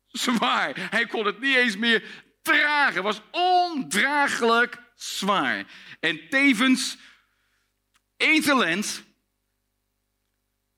[0.07, 0.87] zwaar.
[0.89, 3.03] Hij kon het niet eens meer dragen.
[3.03, 5.65] was ondraaglijk zwaar.
[5.99, 6.97] En tevens
[8.17, 9.03] één talent,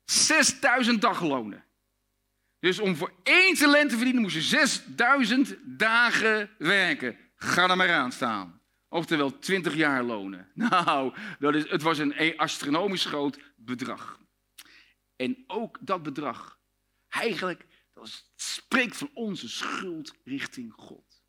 [0.05, 1.65] 6000 daglonen.
[2.59, 7.22] Dus om voor één talent te verdienen moest je 6000 dagen werken.
[7.43, 8.61] Ga er maar aan staan.
[8.89, 10.51] Oftewel 20 jaar lonen.
[10.53, 14.19] Nou, dat is, het was een astronomisch groot bedrag.
[15.15, 16.59] En ook dat bedrag,
[17.09, 21.23] eigenlijk, dat spreekt van onze schuld richting God.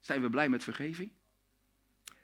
[0.00, 1.12] Zijn we blij met vergeving?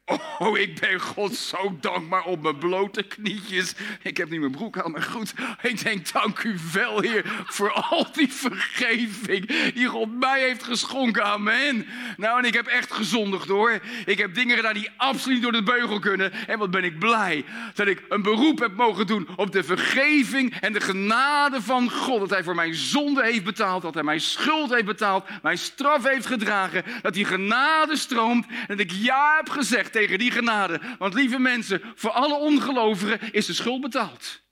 [0.06, 3.74] Oh, ik ben God zo dankbaar op mijn blote knietjes.
[4.02, 5.34] Ik heb niet mijn broek aan, maar goed.
[5.62, 11.24] Ik denk, dank u wel, Heer, voor al die vergeving die God mij heeft geschonken.
[11.24, 11.86] Amen.
[12.16, 13.80] Nou, en ik heb echt gezondigd hoor.
[14.06, 16.32] Ik heb dingen gedaan die absoluut door de beugel kunnen.
[16.46, 20.60] En wat ben ik blij dat ik een beroep heb mogen doen op de vergeving
[20.60, 22.20] en de genade van God.
[22.20, 26.04] Dat Hij voor mijn zonde heeft betaald, dat Hij mijn schuld heeft betaald, mijn straf
[26.08, 26.84] heeft gedragen.
[27.02, 30.80] Dat die genade stroomt en dat ik ja heb gezegd tegen die genade.
[30.98, 34.43] Want lieve mensen, voor alle ongelovigen is de schuld betaald.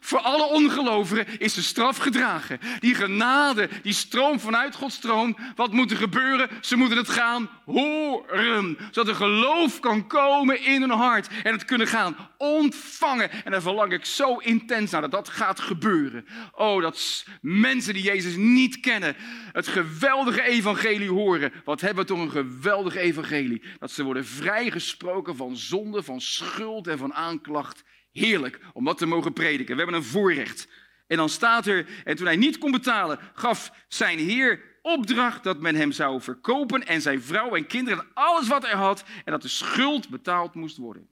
[0.00, 2.58] Voor alle ongelovigen is de straf gedragen.
[2.78, 5.36] Die genade, die stroomt vanuit Gods troon.
[5.56, 6.48] Wat moet er gebeuren?
[6.60, 8.78] Ze moeten het gaan horen.
[8.90, 11.28] Zodat er geloof kan komen in hun hart.
[11.42, 13.30] En het kunnen gaan ontvangen.
[13.44, 16.26] En daar verlang ik zo intens naar dat dat gaat gebeuren.
[16.52, 19.16] Oh, dat mensen die Jezus niet kennen.
[19.52, 21.52] Het geweldige evangelie horen.
[21.64, 23.62] Wat hebben we toch een geweldig evangelie.
[23.78, 27.82] Dat ze worden vrijgesproken van zonde, van schuld en van aanklacht
[28.12, 29.76] Heerlijk om dat te mogen prediken.
[29.76, 30.68] We hebben een voorrecht.
[31.06, 35.60] En dan staat er, en toen hij niet kon betalen, gaf zijn heer opdracht dat
[35.60, 39.32] men hem zou verkopen en zijn vrouw en kinderen en alles wat hij had en
[39.32, 41.08] dat de schuld betaald moest worden.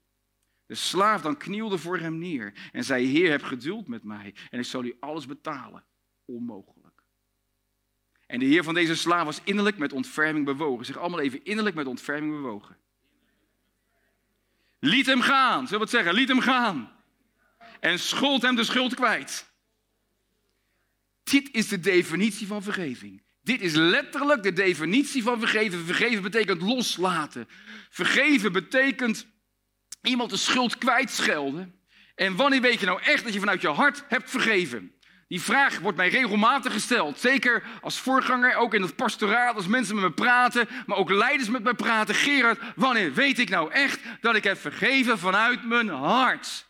[0.67, 4.59] De slaaf dan knielde voor hem neer en zei, heer heb geduld met mij en
[4.59, 5.85] ik zal u alles betalen.
[6.25, 7.03] Onmogelijk.
[8.27, 10.87] En de heer van deze slaaf was innerlijk met ontferming bewogen.
[10.87, 12.77] Zeg allemaal even innerlijk met ontferming bewogen.
[14.79, 15.67] Liet hem gaan.
[15.67, 16.15] Zullen we het zeggen?
[16.15, 16.93] Liet hem gaan.
[17.81, 19.47] En schold hem de schuld kwijt.
[21.23, 23.23] Dit is de definitie van vergeving.
[23.43, 25.85] Dit is letterlijk de definitie van vergeven.
[25.85, 27.49] Vergeven betekent loslaten.
[27.91, 29.27] Vergeven betekent
[30.03, 31.75] iemand de schuld kwijtschelden.
[32.15, 34.93] En wanneer weet je nou echt dat je vanuit je hart hebt vergeven?
[35.29, 37.19] Die vraag wordt mij regelmatig gesteld.
[37.19, 41.49] Zeker als voorganger, ook in het pastoraat, als mensen met me praten, maar ook leiders
[41.49, 42.15] met me praten.
[42.15, 46.67] Gerard, wanneer weet ik nou echt dat ik heb vergeven vanuit mijn hart?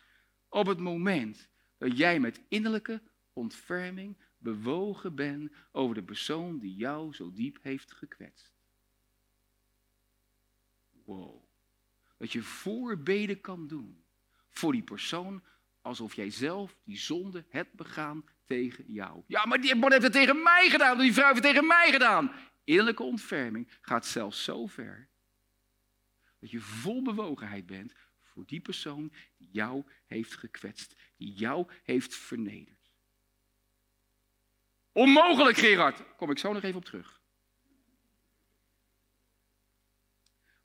[0.49, 3.01] Op het moment dat jij met innerlijke
[3.33, 8.53] ontferming bewogen bent over de persoon die jou zo diep heeft gekwetst.
[11.05, 11.43] Wow.
[12.17, 14.03] Dat je voorbeden kan doen
[14.49, 15.43] voor die persoon
[15.81, 19.23] alsof jij zelf die zonde hebt begaan tegen jou.
[19.27, 21.91] Ja, maar die man heeft het tegen mij gedaan, die vrouw heeft het tegen mij
[21.91, 22.31] gedaan.
[22.63, 25.09] Eerlijke ontferming gaat zelfs zo ver
[26.39, 32.15] dat je vol bewogenheid bent voor die persoon die jou heeft gekwetst, die jou heeft
[32.15, 32.91] vernederd.
[34.91, 36.15] Onmogelijk, Gerard.
[36.15, 37.18] Kom ik zo nog even op terug.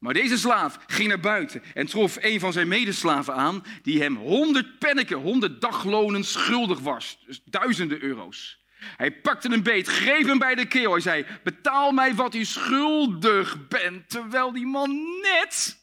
[0.05, 4.17] Maar deze slaaf ging naar buiten en trof een van zijn medeslaven aan, die hem
[4.17, 7.19] honderd penneken, honderd daglonen schuldig was.
[7.27, 8.65] Dus duizenden euro's.
[8.97, 10.93] Hij pakte hem beet, greep hem bij de keel.
[10.93, 14.09] Hij zei: Betaal mij wat u schuldig bent.
[14.09, 15.79] Terwijl die man net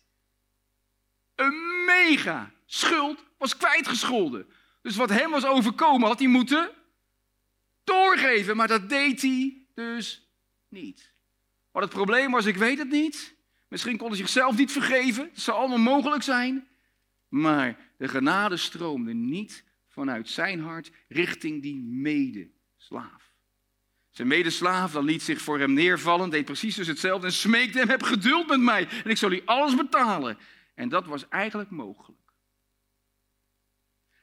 [1.36, 4.46] een mega schuld was kwijtgescholden.
[4.82, 6.70] Dus wat hem was overkomen, had hij moeten
[7.84, 8.56] doorgeven.
[8.56, 10.28] Maar dat deed hij dus
[10.70, 11.14] niet.
[11.72, 13.40] Wat het probleem was, ik weet het niet.
[13.72, 15.24] Misschien kon hij zichzelf niet vergeven.
[15.24, 16.68] Het zou allemaal mogelijk zijn.
[17.28, 23.34] Maar de genade stroomde niet vanuit zijn hart richting die medeslaaf.
[24.10, 27.90] Zijn medeslaaf dan liet zich voor hem neervallen, deed precies dus hetzelfde en smeekte hem,
[27.90, 30.38] heb geduld met mij en ik zal u alles betalen.
[30.76, 32.21] En dat was eigenlijk mogelijk.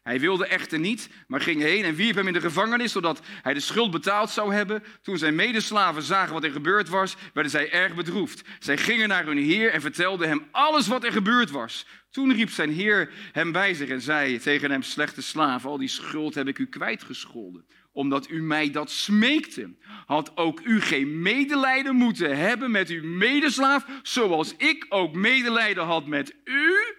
[0.09, 3.55] Hij wilde echter niet, maar ging heen en wierp hem in de gevangenis, zodat hij
[3.55, 4.83] de schuld betaald zou hebben.
[5.03, 8.43] Toen zijn medeslaven zagen wat er gebeurd was, werden zij erg bedroefd.
[8.59, 11.87] Zij gingen naar hun heer en vertelden hem alles wat er gebeurd was.
[12.11, 15.89] Toen riep zijn heer hem bij zich en zei tegen hem, slechte slaaf, al die
[15.89, 19.75] schuld heb ik u kwijtgescholden omdat u mij dat smeekte.
[20.07, 26.07] Had ook u geen medelijden moeten hebben met uw medeslaaf, zoals ik ook medelijden had
[26.07, 26.98] met u?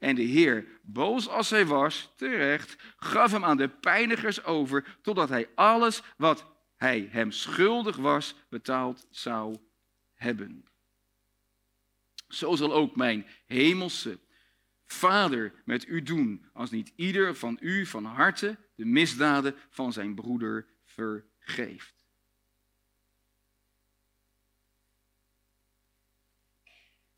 [0.00, 5.28] En de Heer, boos als hij was, terecht, gaf hem aan de pijnigers over, totdat
[5.28, 9.56] hij alles wat hij hem schuldig was, betaald zou
[10.14, 10.64] hebben.
[12.28, 14.18] Zo zal ook mijn hemelse
[14.86, 20.14] Vader met u doen, als niet ieder van u van harte de misdaden van zijn
[20.14, 21.94] broeder vergeeft.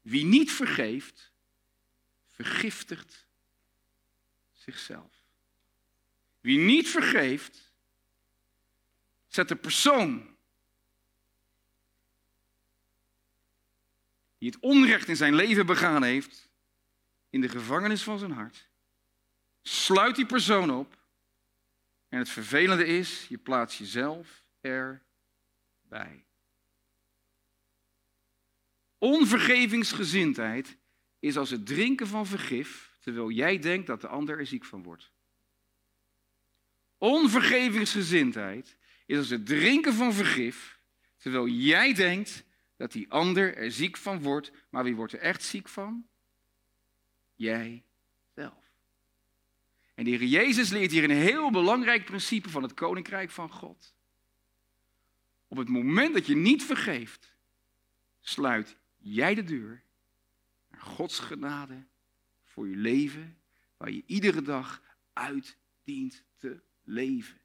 [0.00, 1.31] Wie niet vergeeft,
[2.32, 3.26] vergiftigt
[4.52, 5.24] zichzelf.
[6.40, 7.72] Wie niet vergeeft,
[9.26, 10.36] zet de persoon
[14.38, 16.50] die het onrecht in zijn leven begaan heeft,
[17.30, 18.68] in de gevangenis van zijn hart.
[19.62, 21.00] Sluit die persoon op.
[22.08, 26.24] En het vervelende is, je plaatst jezelf erbij.
[28.98, 30.76] Onvergevingsgezindheid
[31.22, 34.82] is als het drinken van vergif, terwijl jij denkt dat de ander er ziek van
[34.82, 35.10] wordt.
[36.98, 40.78] Onvergevingsgezindheid is als het drinken van vergif,
[41.16, 42.44] terwijl jij denkt
[42.76, 44.52] dat die ander er ziek van wordt.
[44.70, 46.06] Maar wie wordt er echt ziek van?
[47.34, 47.84] Jij
[48.34, 48.64] zelf.
[49.94, 53.94] En de Heer Jezus leert hier een heel belangrijk principe van het Koninkrijk van God.
[55.48, 57.36] Op het moment dat je niet vergeeft,
[58.20, 59.81] sluit jij de deur
[60.82, 61.86] Gods genade
[62.44, 63.38] voor je leven,
[63.76, 67.40] waar je iedere dag uit dient te leven.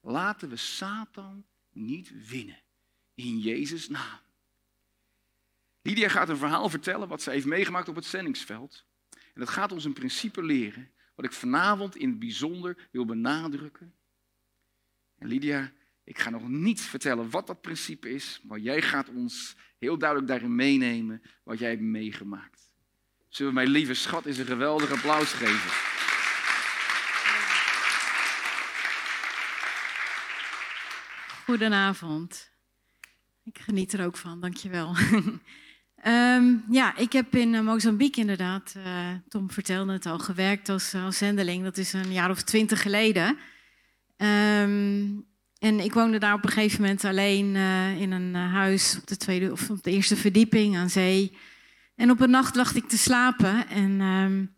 [0.00, 2.62] Laten we Satan niet winnen.
[3.14, 4.18] In Jezus' naam.
[5.82, 8.84] Lydia gaat een verhaal vertellen wat ze heeft meegemaakt op het zendingsveld.
[9.10, 13.94] En dat gaat ons een principe leren, wat ik vanavond in het bijzonder wil benadrukken.
[15.18, 15.72] En Lydia,
[16.04, 20.28] ik ga nog niet vertellen wat dat principe is, maar jij gaat ons heel duidelijk
[20.28, 22.69] daarin meenemen wat jij hebt meegemaakt.
[23.30, 25.70] Zullen we mijn lieve schat eens een geweldig applaus geven?
[31.44, 32.50] Goedenavond.
[33.44, 34.96] Ik geniet er ook van, dankjewel.
[36.06, 40.94] um, ja, ik heb in eh, Mozambique inderdaad, uh, Tom vertelde het al, gewerkt als,
[40.94, 41.64] als zendeling.
[41.64, 43.38] Dat is een jaar of twintig geleden.
[44.16, 47.56] Um, en ik woonde daar op een gegeven moment alleen
[47.98, 51.36] in een huis op de, tweede, of op de eerste verdieping aan zee.
[52.00, 54.54] En op een nacht lag ik te slapen en um,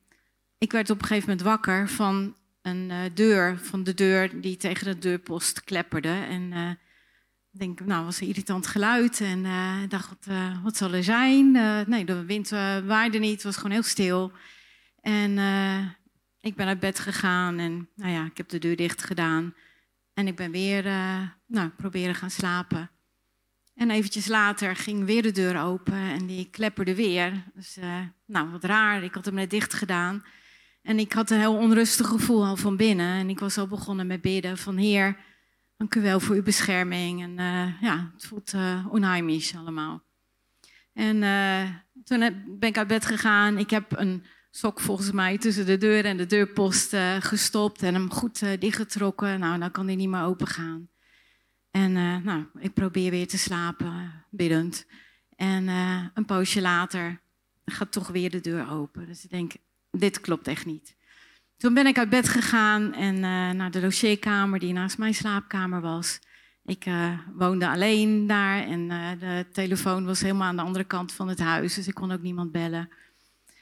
[0.58, 4.56] ik werd op een gegeven moment wakker van een uh, deur, van de deur die
[4.56, 6.08] tegen de deurpost klepperde.
[6.08, 6.70] En uh,
[7.52, 9.20] ik denk, nou, was een irritant geluid.
[9.20, 11.50] En uh, ik dacht, wat, wat, zal er zijn?
[11.88, 12.48] nee, de wind
[12.86, 14.32] waaide niet, het was gewoon heel stil.
[15.00, 15.30] En
[16.40, 19.54] ik ben uit bed gegaan en nou ja, ik heb de deur dicht gedaan.
[20.14, 20.82] En ik ben weer,
[21.46, 22.90] nou, proberen gaan slapen.
[23.74, 27.44] En eventjes later ging weer de deur open en die klepperde weer.
[27.54, 27.78] Dus,
[28.26, 30.24] nou, wat raar, ik had hem net dicht gedaan.
[30.82, 33.18] En ik had een heel onrustig gevoel al van binnen.
[33.18, 35.16] En ik was al begonnen met bidden van Heer,
[35.76, 37.22] dank u wel voor uw bescherming.
[37.22, 40.02] En uh, ja, het voelt uh, onheimisch allemaal.
[40.92, 41.14] En
[42.04, 42.18] toen
[42.58, 43.58] ben ik uit bed gegaan.
[43.58, 48.10] Ik heb een sok volgens mij tussen de deur en de deurpost gestopt en hem
[48.10, 49.40] goed dichtgetrokken.
[49.40, 50.88] Nou, dan kan hij niet meer open gaan.
[51.72, 51.92] En
[52.24, 54.86] nou, ik probeer weer te slapen, biddend.
[55.36, 55.68] En
[56.14, 57.20] een poosje later
[57.64, 59.06] gaat toch weer de deur open.
[59.06, 59.52] Dus ik denk,
[59.90, 60.96] dit klopt echt niet.
[61.56, 65.80] Toen ben ik uit bed gegaan en uh, naar de logeerkamer die naast mijn slaapkamer
[65.80, 66.18] was.
[66.64, 66.84] Ik
[67.34, 71.74] woonde alleen daar en de telefoon was helemaal aan de andere kant van het huis,
[71.74, 72.88] dus ik kon ook niemand bellen.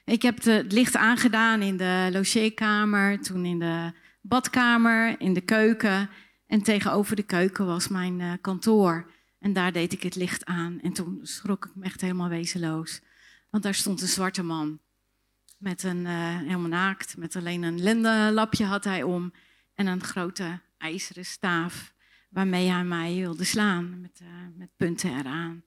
[0.04, 6.10] Ik heb het licht aangedaan in de logeerkamer, toen in de badkamer, in de keuken.
[6.50, 9.10] En tegenover de keuken was mijn kantoor.
[9.38, 10.80] En daar deed ik het licht aan.
[10.80, 13.00] En toen schrok ik me echt helemaal wezenloos.
[13.50, 14.80] Want daar stond een zwarte man.
[15.58, 19.32] Met een, uh, helemaal naakt, met alleen een lendenlapje had hij om.
[19.74, 21.94] En een grote ijzeren staaf
[22.28, 25.62] waarmee hij mij wilde slaan, met, uh, met punten eraan.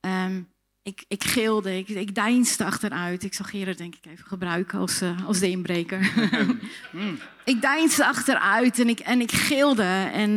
[0.00, 0.48] Um,
[0.88, 3.24] ik, ik gilde, ik, ik deinsde achteruit.
[3.24, 6.12] Ik zag Gerard denk ik even gebruiken als, uh, als de inbreker.
[6.92, 7.18] mm.
[7.44, 10.08] ik deinsde achteruit en ik, en ik gilde.
[10.12, 10.34] En,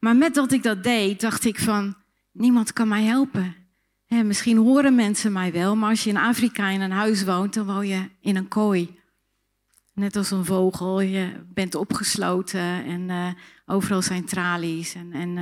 [0.00, 1.94] maar met dat ik dat deed, dacht ik van,
[2.32, 3.54] niemand kan mij helpen
[4.08, 7.66] misschien horen mensen mij wel, maar als je in Afrika in een huis woont, dan
[7.66, 8.98] woon je in een kooi.
[9.94, 13.28] Net als een vogel, je bent opgesloten en uh,
[13.66, 15.38] overal zijn tralies en, en,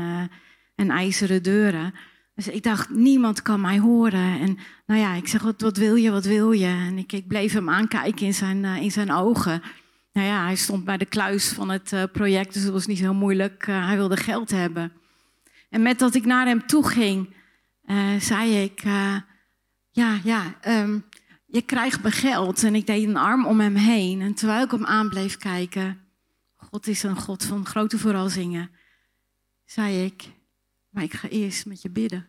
[0.74, 1.94] en ijzeren deuren.
[2.34, 4.40] Dus ik dacht, niemand kan mij horen.
[4.40, 6.66] En nou ja, ik zeg, wat, wat wil je, wat wil je?
[6.66, 9.62] En ik, bleef hem aankijken in zijn, uh, in zijn ogen.
[10.12, 13.14] Nou ja, hij stond bij de kluis van het project, dus het was niet zo
[13.14, 13.66] moeilijk.
[13.66, 14.92] hij wilde geld hebben.
[15.70, 17.34] En met dat ik naar hem toe ging,
[18.18, 18.82] zei ik,
[19.90, 21.04] ja, ja, um,
[21.54, 22.62] je krijgt me geld.
[22.62, 24.20] En ik deed een arm om hem heen.
[24.20, 26.00] En terwijl ik hem aan bleef kijken,
[26.56, 28.70] God is een God van grote verrassingen,
[29.64, 30.24] zei ik,
[30.94, 32.28] maar ik ga eerst met je bidden.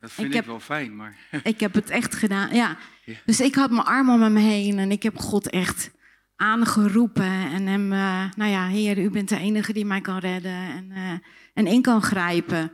[0.00, 1.16] Dat vind ik, ik wel fijn, maar...
[1.42, 2.78] ik heb het echt gedaan, ja.
[3.04, 3.14] ja.
[3.24, 5.90] Dus ik had mijn arm om hem heen en ik heb God echt
[6.36, 7.50] aangeroepen.
[7.50, 10.52] En hem, uh, nou ja, Heer, u bent de enige die mij kan redden.
[10.52, 11.22] En
[11.54, 12.72] en in kan grijpen.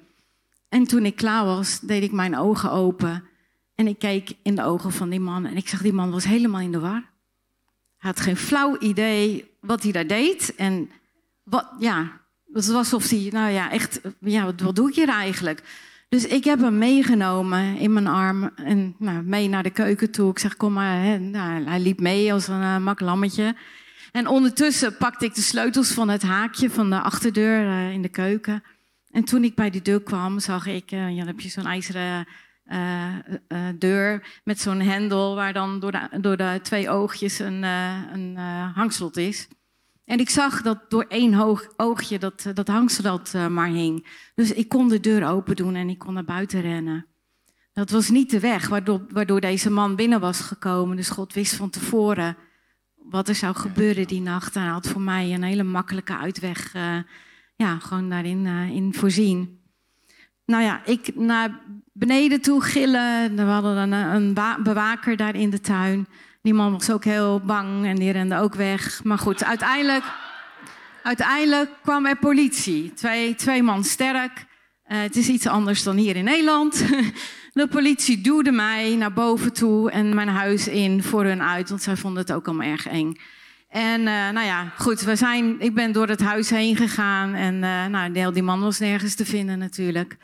[0.69, 3.25] En toen ik klaar was, deed ik mijn ogen open.
[3.75, 5.47] En ik keek in de ogen van die man.
[5.47, 7.11] En ik zag, die man was helemaal in de war.
[7.97, 10.55] Hij had geen flauw idee wat hij daar deed.
[10.55, 10.91] En
[11.51, 12.21] wat, ja,
[12.53, 15.63] het was alsof hij, nou ja, echt, ja, wat, doe ik hier eigenlijk?
[16.11, 20.31] Dus ik heb hem meegenomen in mijn arm en nou, mee naar de keuken toe.
[20.31, 21.03] Ik zeg, kom maar.
[21.03, 21.19] Hè.
[21.19, 23.55] Nou, hij liep mee als een uh, mak lammetje.
[24.13, 28.09] En ondertussen pakte ik de sleutels van het haakje van de achterdeur uh, in de
[28.09, 28.63] keuken.
[29.11, 31.67] En toen ik bij die deur kwam, zag ik, uh, ja, dan heb je zo'n
[31.67, 32.27] ijzeren
[33.79, 37.63] deur met zo'n hendel waar dan door de, door twee oogjes een,
[38.13, 38.37] een
[38.75, 39.49] hangslot is.
[40.11, 44.07] En ik zag dat door één hoog, oogje dat, dat hangslot maar hing.
[44.35, 47.07] Dus ik kon de deur open doen en ik kon naar buiten rennen.
[47.73, 50.97] Dat was niet de weg waardoor, waardoor deze man binnen was gekomen.
[50.97, 52.37] Dus God wist van tevoren
[52.97, 54.57] wat er zou gebeuren die nacht.
[54.57, 56.73] En hij had voor mij een hele makkelijke uitweg
[57.57, 59.61] ja, gewoon daarin in voorzien.
[60.47, 61.61] Nou ja, ik naar
[61.93, 63.37] beneden toe gillen.
[63.37, 66.07] We hadden een, een bewaker daar in de tuin.
[66.43, 69.05] Die man was ook heel bang en die rende ook weg.
[69.05, 70.05] Maar goed, uiteindelijk,
[71.03, 72.93] uiteindelijk kwam er politie.
[72.95, 74.47] Twee, twee man sterk.
[74.87, 76.85] Uh, het is iets anders dan hier in Nederland.
[77.53, 81.83] De politie duwde mij naar boven toe en mijn huis in voor hun uit, want
[81.83, 83.17] zij vonden het ook allemaal erg eng.
[83.69, 87.55] En uh, nou ja, goed, we zijn, ik ben door het huis heen gegaan en
[87.55, 90.17] uh, nou, die man was nergens te vinden natuurlijk.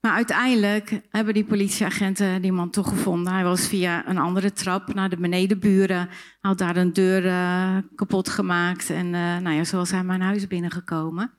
[0.00, 3.32] Maar uiteindelijk hebben die politieagenten die man toch gevonden.
[3.32, 6.08] Hij was via een andere trap naar de benedenburen.
[6.40, 8.90] Had daar een deur uh, kapot gemaakt.
[8.90, 11.30] En uh, nou ja, zo was hij mijn huis binnengekomen.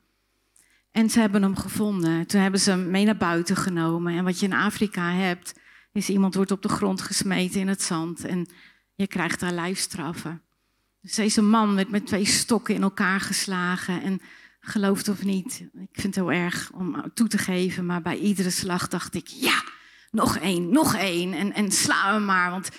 [0.91, 2.26] En ze hebben hem gevonden.
[2.28, 4.14] Toen hebben ze hem mee naar buiten genomen.
[4.18, 5.59] En wat je in Afrika hebt,
[5.91, 8.26] is iemand wordt op de grond gesmeten in het zand.
[8.26, 8.47] En
[8.95, 10.41] je krijgt daar lijfstraffen.
[11.01, 14.01] Dus deze man werd met twee stokken in elkaar geslagen.
[14.03, 14.22] En
[14.62, 18.18] geloof het of niet, ik vind het heel erg om toe te geven, maar bij
[18.18, 19.64] iedere slag dacht ik, ja,
[20.12, 22.70] nog één, nog één en, en sla hem maar, want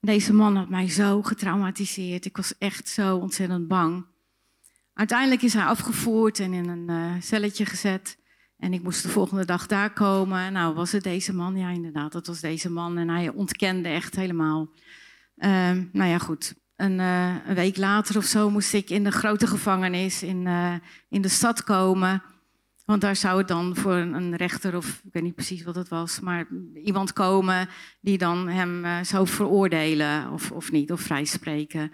[0.00, 2.24] deze man had mij zo getraumatiseerd.
[2.24, 4.06] Ik was echt zo ontzettend bang.
[4.94, 8.18] Uiteindelijk is hij afgevoerd en in een uh, celletje gezet.
[8.58, 10.52] En ik moest de volgende dag daar komen.
[10.52, 11.56] Nou, was het deze man?
[11.56, 12.98] Ja, inderdaad, dat was deze man.
[12.98, 14.68] En hij ontkende echt helemaal.
[15.36, 16.54] Uh, nou ja, goed.
[16.76, 20.74] Een, uh, een, week later of zo moest ik in de grote gevangenis in, uh,
[21.08, 22.22] in de stad komen.
[22.84, 25.88] Want daar zou het dan voor een rechter, of ik weet niet precies wat het
[25.88, 26.46] was, maar
[26.84, 27.68] iemand komen
[28.00, 31.92] die dan hem uh, zou veroordelen of, of niet, of vrijspreken.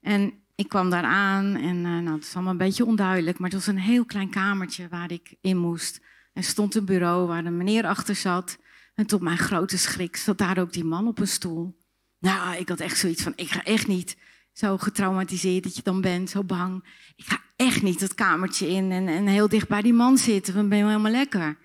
[0.00, 3.58] En ik kwam daar aan en nou, het is allemaal een beetje onduidelijk, maar het
[3.58, 6.00] was een heel klein kamertje waar ik in moest.
[6.32, 8.58] Er stond een bureau waar een meneer achter zat.
[8.94, 11.78] En tot mijn grote schrik zat daar ook die man op een stoel.
[12.20, 14.16] Nou, ik had echt zoiets van, ik ga echt niet
[14.52, 16.84] zo getraumatiseerd dat je dan bent, zo bang.
[17.16, 20.54] Ik ga echt niet dat kamertje in en, en heel dicht bij die man zitten,
[20.54, 21.58] dan ben je helemaal lekker.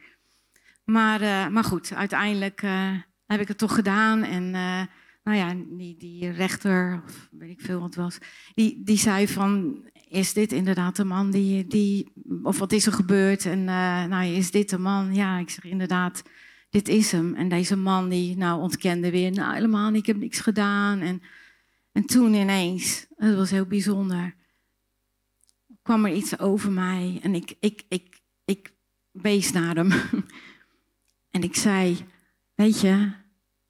[0.83, 2.91] Maar, uh, maar goed, uiteindelijk uh,
[3.25, 4.23] heb ik het toch gedaan.
[4.23, 4.81] En uh,
[5.23, 5.55] nou ja,
[5.97, 8.17] die, rechter, of weet ik veel wat was,
[8.53, 12.11] die, die zei van, is dit inderdaad de man die, die
[12.43, 13.45] of wat is er gebeurd?
[13.45, 15.13] En nou, is dit de man?
[15.13, 16.23] Ja, ik zeg inderdaad,
[16.75, 17.33] dit is hem.
[17.35, 20.99] En deze man die nou ontkende weer, nou helemaal niet, ik heb niks gedaan.
[20.99, 21.21] En,
[21.91, 24.35] en toen ineens, het was heel bijzonder,
[25.81, 28.73] kwam er iets over mij en ik, ik, ik, ik
[29.11, 29.91] wees naar hem.
[31.35, 31.97] en ik zei,
[32.55, 33.11] weet je,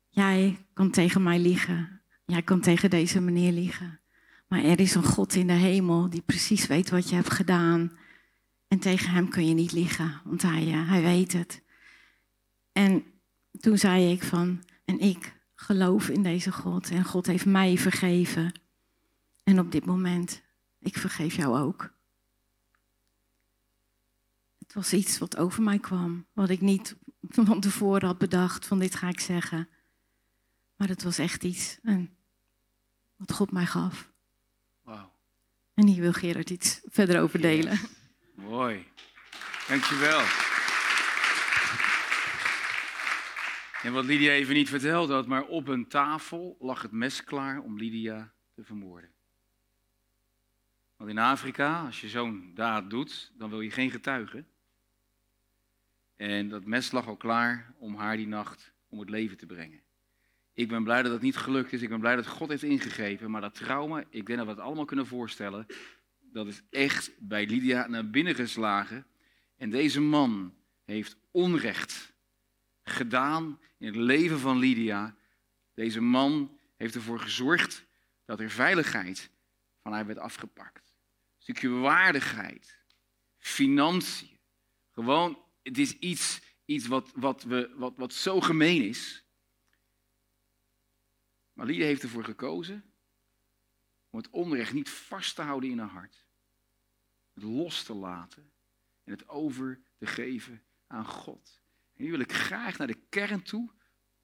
[0.09, 2.01] jij kan tegen mij liegen.
[2.25, 3.99] Jij kan tegen deze meneer liegen.
[4.47, 7.91] Maar er is een God in de hemel die precies weet wat je hebt gedaan.
[8.67, 11.63] En tegen hem kun je niet liegen, want hij, uh, hij weet het.
[12.75, 13.03] En
[13.59, 18.59] toen zei ik van, en ik geloof in deze God en God heeft mij vergeven.
[19.43, 20.41] En op dit moment,
[20.79, 21.93] ik vergeef jou ook.
[24.59, 28.79] Het was iets wat over mij kwam, wat ik niet van tevoren had bedacht van
[28.79, 29.69] dit ga ik zeggen.
[30.75, 32.15] Maar het was echt iets en
[33.15, 34.11] wat God mij gaf.
[34.81, 35.05] Wow.
[35.73, 37.71] En hier wil Gerard iets verder over delen.
[37.71, 37.89] Yes.
[38.33, 38.85] Mooi.
[39.67, 40.21] Dankjewel.
[43.85, 47.61] En wat Lydia even niet verteld had, maar op een tafel lag het mes klaar
[47.61, 49.09] om Lydia te vermoorden.
[50.97, 54.43] Want in Afrika, als je zo'n daad doet, dan wil je geen getuige.
[56.15, 59.81] En dat mes lag al klaar om haar die nacht om het leven te brengen.
[60.53, 61.81] Ik ben blij dat het niet gelukt is.
[61.81, 63.31] Ik ben blij dat God heeft ingegeven.
[63.31, 65.65] Maar dat trauma, ik denk dat we het allemaal kunnen voorstellen.
[66.19, 69.05] Dat is echt bij Lydia naar binnen geslagen.
[69.57, 70.53] En deze man
[70.85, 72.13] heeft onrecht
[72.85, 75.15] gedaan in het leven van Lydia.
[75.73, 77.85] Deze man heeft ervoor gezorgd
[78.25, 79.29] dat er veiligheid
[79.81, 80.93] van haar werd afgepakt.
[81.35, 82.79] Een stukje waardigheid,
[83.37, 84.39] financiën.
[84.91, 89.23] Gewoon, het is iets, iets wat, wat, we, wat, wat zo gemeen is.
[91.53, 92.93] Maar Lydia heeft ervoor gekozen
[94.09, 96.25] om het onrecht niet vast te houden in haar hart.
[97.33, 98.51] Het los te laten
[99.03, 101.63] en het over te geven aan God.
[101.95, 103.69] Nu wil ik graag naar de kern toe,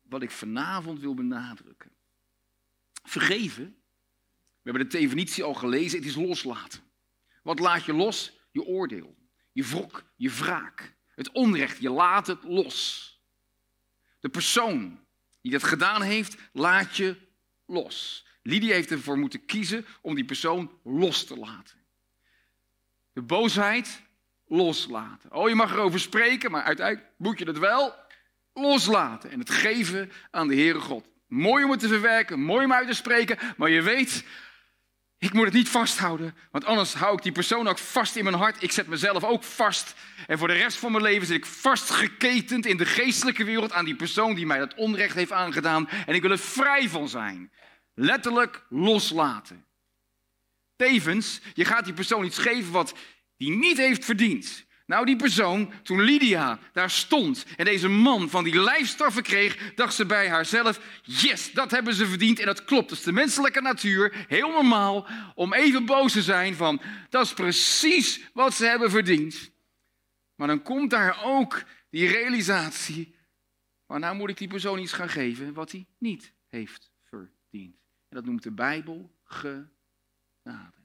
[0.02, 1.92] wat ik vanavond wil benadrukken.
[3.04, 3.76] Vergeven,
[4.36, 6.80] we hebben de definitie al gelezen, het is loslaten.
[7.44, 8.40] Wat laat je los?
[8.52, 9.16] Je oordeel,
[9.52, 10.96] je wrok, je wraak.
[11.16, 13.10] Het onrecht, je laat het los.
[14.20, 15.00] De persoon
[15.42, 17.18] die dat gedaan heeft, laat je
[17.66, 18.26] los.
[18.44, 21.78] Lydia heeft ervoor moeten kiezen om die persoon los te laten.
[23.14, 24.02] De boosheid
[24.52, 25.34] loslaten.
[25.34, 27.96] Oh, je mag erover spreken, maar uiteindelijk moet je het wel
[28.54, 31.06] loslaten en het geven aan de Heere God.
[31.28, 34.26] Mooi om het te verwerken, mooi om uit te spreken, maar je weet,
[35.18, 38.36] ik moet het niet vasthouden, want anders hou ik die persoon ook vast in mijn
[38.36, 38.64] hart.
[38.64, 39.96] Ik zet mezelf ook vast.
[40.28, 43.86] En voor de rest van mijn leven zit ik vastgeketend in de geestelijke wereld aan
[43.86, 45.90] die persoon die mij dat onrecht heeft aangedaan.
[45.90, 47.52] En ik wil er vrij van zijn.
[47.94, 49.66] Letterlijk loslaten.
[50.76, 52.94] Tevens, je gaat die persoon iets geven wat
[53.42, 54.66] die niet heeft verdiend.
[54.86, 59.94] Nou, die persoon, toen Lydia daar stond en deze man van die lijfstraffen kreeg, dacht
[59.94, 62.40] ze bij haarzelf: Yes, dat hebben ze verdiend.
[62.40, 62.90] En dat klopt.
[62.90, 64.26] Dat is de menselijke natuur.
[64.28, 69.52] Heel normaal om even boos te zijn van: Dat is precies wat ze hebben verdiend.
[70.36, 73.16] Maar dan komt daar ook die realisatie:
[73.86, 77.76] Maar nou moet ik die persoon iets gaan geven wat hij niet heeft verdiend.
[78.10, 80.81] En dat noemt de Bijbel genade.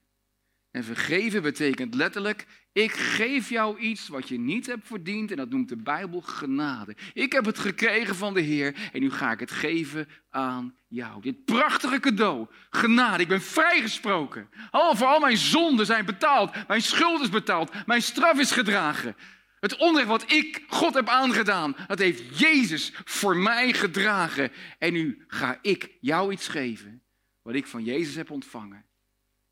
[0.77, 5.51] En vergeven betekent letterlijk, ik geef jou iets wat je niet hebt verdiend en dat
[5.51, 6.97] noemt de Bijbel genade.
[7.13, 11.23] Ik heb het gekregen van de Heer en nu ga ik het geven aan jou.
[11.23, 14.49] Dit prachtige cadeau, genade, ik ben vrijgesproken.
[14.71, 19.17] Al voor al mijn zonden zijn betaald, mijn schuld is betaald, mijn straf is gedragen.
[19.61, 24.53] Het onrecht wat ik God heb aangedaan, dat heeft Jezus voor mij gedragen.
[24.79, 27.03] En nu ga ik jou iets geven
[27.43, 28.85] wat ik van Jezus heb ontvangen.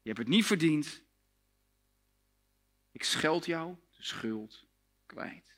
[0.02, 1.03] Je hebt het niet verdiend,
[2.94, 4.66] ik scheld jou de schuld
[5.06, 5.54] kwijt.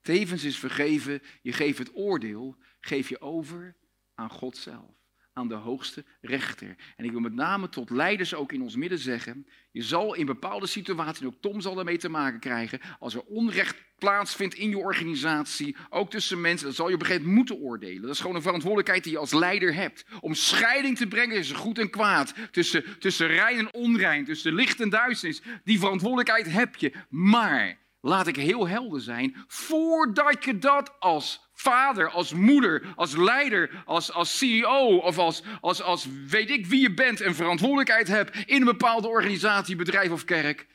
[0.00, 3.76] Tevens is vergeven, je geeft het oordeel, geef je over
[4.14, 4.94] aan God zelf,
[5.32, 6.76] aan de hoogste rechter.
[6.96, 10.26] En ik wil met name tot leiders ook in ons midden zeggen, je zal in
[10.26, 14.78] bepaalde situaties, ook Tom zal daarmee te maken krijgen, als er onrecht plaatsvindt in je
[14.78, 18.02] organisatie, ook tussen mensen, dan zal je op een gegeven moment moeten oordelen.
[18.02, 20.04] Dat is gewoon een verantwoordelijkheid die je als leider hebt.
[20.20, 24.80] Om scheiding te brengen tussen goed en kwaad, tussen, tussen rein en onrein, tussen licht
[24.80, 25.42] en duisternis.
[25.64, 26.92] Die verantwoordelijkheid heb je.
[27.08, 33.70] Maar, laat ik heel helder zijn, voordat je dat als vader, als moeder, als leider,
[33.84, 38.36] als, als CEO of als, als, als weet ik wie je bent en verantwoordelijkheid hebt
[38.46, 40.66] in een bepaalde organisatie, bedrijf of kerk,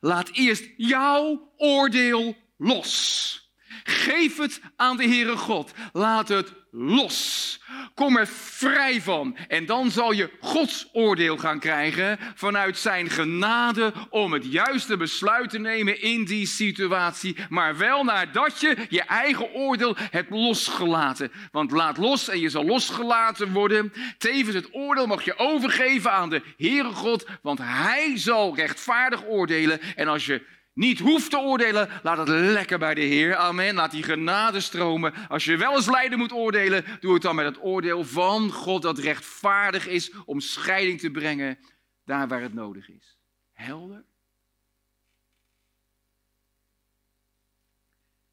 [0.00, 3.43] laat eerst jouw oordeel los.
[3.82, 5.72] Geef het aan de Heere God.
[5.92, 7.60] Laat het los.
[7.94, 9.36] Kom er vrij van.
[9.48, 15.50] En dan zal je Gods oordeel gaan krijgen vanuit zijn genade om het juiste besluit
[15.50, 17.36] te nemen in die situatie.
[17.48, 21.32] Maar wel nadat je je eigen oordeel hebt losgelaten.
[21.50, 23.92] Want laat los en je zal losgelaten worden.
[24.18, 27.26] Tevens het oordeel mag je overgeven aan de Heere God.
[27.42, 29.80] Want hij zal rechtvaardig oordelen.
[29.96, 33.36] En als je niet hoeft te oordelen, laat het lekker bij de Heer.
[33.36, 33.74] Amen.
[33.74, 35.14] Laat die genade stromen.
[35.28, 38.82] Als je wel eens lijden moet oordelen, doe het dan met het oordeel van God
[38.82, 41.58] dat rechtvaardig is om scheiding te brengen
[42.04, 43.18] daar waar het nodig is.
[43.52, 44.04] Helder?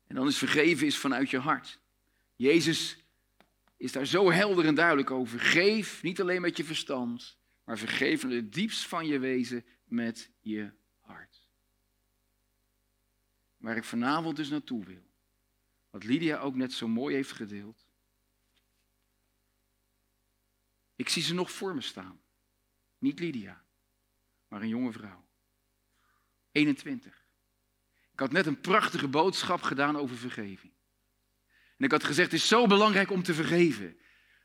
[0.08, 1.80] En dan is vergeven is vanuit je hart.
[2.36, 2.98] Jezus
[3.78, 5.40] is daar zo helder en duidelijk over.
[5.40, 10.30] Geef niet alleen met je verstand, maar vergeef in het diepst van je wezen met
[10.40, 10.72] je
[13.62, 15.10] Waar ik vanavond dus naartoe wil.
[15.90, 17.88] Wat Lydia ook net zo mooi heeft gedeeld.
[20.96, 22.22] Ik zie ze nog voor me staan.
[22.98, 23.64] Niet Lydia,
[24.48, 25.26] maar een jonge vrouw.
[26.52, 27.26] 21.
[28.12, 30.74] Ik had net een prachtige boodschap gedaan over vergeving.
[31.78, 33.98] En ik had gezegd, het is zo belangrijk om te vergeven.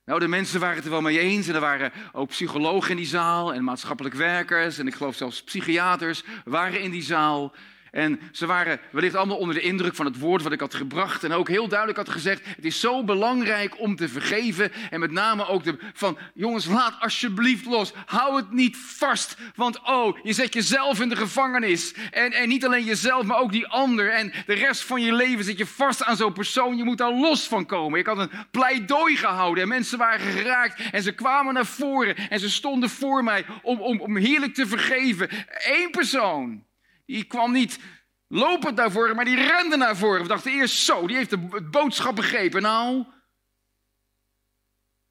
[0.05, 1.49] Nou, de mensen waren het er wel mee eens.
[1.49, 3.55] En er waren ook psychologen in die zaal.
[3.55, 4.79] En maatschappelijk werkers.
[4.79, 7.55] En ik geloof zelfs psychiaters waren in die zaal.
[7.97, 11.24] En ze waren wellicht allemaal onder de indruk van het woord wat ik had gebracht.
[11.24, 14.72] En ook heel duidelijk had gezegd: Het is zo belangrijk om te vergeven.
[14.90, 17.92] En met name ook de, van: Jongens, laat alsjeblieft los.
[18.07, 19.36] Hou het niet vast.
[19.55, 21.94] Want oh, je zet jezelf in de gevangenis.
[22.11, 24.11] En, en niet alleen jezelf, maar ook die ander.
[24.11, 26.76] En de rest van je leven zit je vast aan zo'n persoon.
[26.76, 27.99] Je moet daar los van komen.
[27.99, 29.62] Ik had een pleidooi gehouden.
[29.62, 30.82] En mensen waren geraakt.
[30.92, 32.16] En ze kwamen naar voren.
[32.16, 35.28] En ze stonden voor mij om, om, om heerlijk te vergeven.
[35.49, 36.64] Eén persoon.
[37.07, 37.81] Die kwam niet
[38.27, 40.23] lopend naar voren, maar die rende naar voren.
[40.23, 42.63] We dachten eerst zo, die heeft de boodschap begrepen.
[42.63, 43.05] Nou,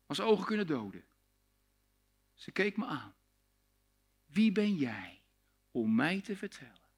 [0.05, 1.03] als ogen kunnen doden.
[2.33, 3.13] Ze keek me aan.
[4.25, 5.21] Wie ben jij
[5.71, 6.89] om mij te vertellen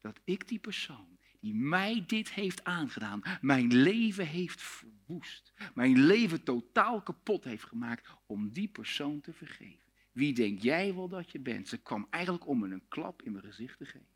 [0.00, 6.42] dat ik die persoon die mij dit heeft aangedaan, mijn leven heeft verwoest, mijn leven
[6.42, 9.92] totaal kapot heeft gemaakt, om die persoon te vergeven?
[10.12, 11.68] Wie denk jij wel dat je bent?
[11.68, 14.13] Ze kwam eigenlijk om me een klap in mijn gezicht te geven.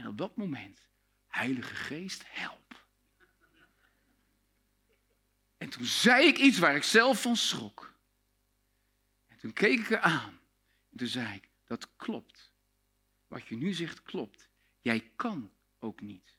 [0.00, 0.88] En op dat moment
[1.26, 2.86] Heilige Geest, help.
[5.58, 7.94] En toen zei ik iets waar ik zelf van schrok.
[9.26, 10.40] En toen keek ik er aan.
[10.90, 12.52] En toen zei ik, dat klopt.
[13.28, 14.48] Wat je nu zegt klopt.
[14.80, 16.36] Jij kan ook niet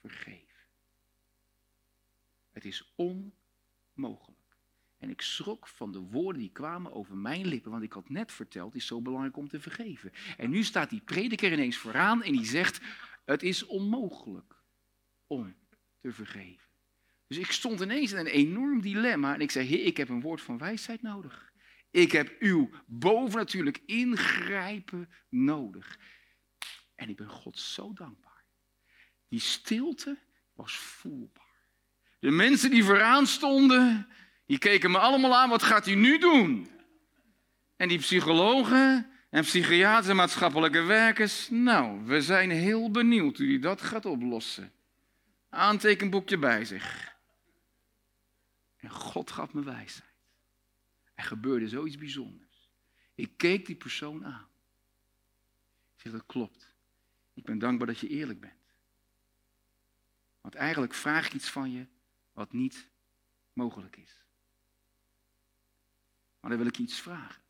[0.00, 0.66] vergeven.
[2.50, 4.31] Het is onmogelijk.
[5.02, 8.32] En ik schrok van de woorden die kwamen over mijn lippen, want ik had net
[8.32, 10.12] verteld, het is zo belangrijk om te vergeven.
[10.36, 12.80] En nu staat die prediker ineens vooraan en die zegt,
[13.24, 14.62] het is onmogelijk
[15.26, 15.54] om
[16.00, 16.68] te vergeven.
[17.26, 20.20] Dus ik stond ineens in een enorm dilemma en ik zei, heer, ik heb een
[20.20, 21.52] woord van wijsheid nodig.
[21.90, 25.98] Ik heb uw bovennatuurlijk ingrijpen nodig.
[26.94, 28.44] En ik ben God zo dankbaar.
[29.28, 30.18] Die stilte
[30.52, 31.66] was voelbaar.
[32.18, 34.08] De mensen die vooraan stonden,
[34.52, 36.70] die keken me allemaal aan, wat gaat hij nu doen?
[37.76, 43.58] En die psychologen en psychiaters en maatschappelijke werkers, nou, we zijn heel benieuwd hoe hij
[43.58, 44.72] dat gaat oplossen.
[45.48, 47.16] Aantekenboekje bij zich.
[48.76, 50.10] En God gaf me wijsheid.
[51.14, 52.70] Er gebeurde zoiets bijzonders.
[53.14, 54.48] Ik keek die persoon aan.
[56.02, 56.74] Ik dat klopt.
[57.34, 58.74] Ik ben dankbaar dat je eerlijk bent.
[60.40, 61.86] Want eigenlijk vraag ik iets van je
[62.32, 62.88] wat niet
[63.52, 64.22] mogelijk is.
[66.42, 67.42] Maar dan wil ik je iets vragen.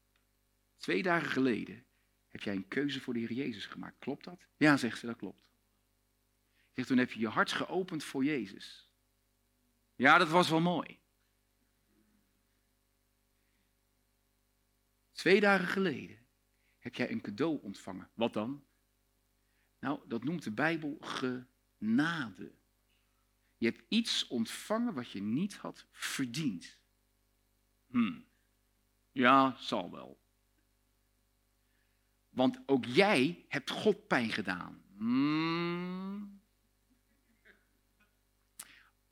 [0.76, 1.84] Twee dagen geleden
[2.28, 3.98] heb jij een keuze voor de Heer Jezus gemaakt.
[3.98, 4.46] Klopt dat?
[4.56, 5.50] Ja, zegt ze, dat klopt.
[6.72, 8.92] Zegt, toen heb je je hart geopend voor Jezus.
[9.94, 11.00] Ja, dat was wel mooi.
[15.12, 16.18] Twee dagen geleden
[16.78, 18.10] heb jij een cadeau ontvangen.
[18.14, 18.64] Wat dan?
[19.78, 22.52] Nou, dat noemt de Bijbel genade.
[23.56, 26.78] Je hebt iets ontvangen wat je niet had verdiend.
[27.90, 28.20] Hm.
[29.12, 30.20] Ja, zal wel.
[32.30, 34.82] Want ook jij hebt God pijn gedaan.
[34.96, 36.40] Hmm.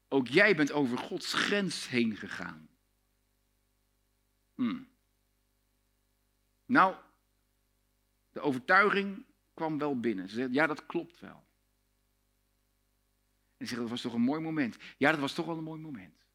[0.09, 2.69] Ook jij bent over Gods grens heen gegaan.
[4.55, 4.89] Hmm.
[6.67, 6.95] Nou,
[8.33, 9.25] de overtuiging
[9.55, 10.29] kwam wel binnen.
[10.29, 11.45] Ze zei, ja, dat klopt wel.
[13.57, 14.77] En ze zegt, dat was toch een mooi moment.
[14.99, 16.27] Ja, dat was toch wel een mooi moment.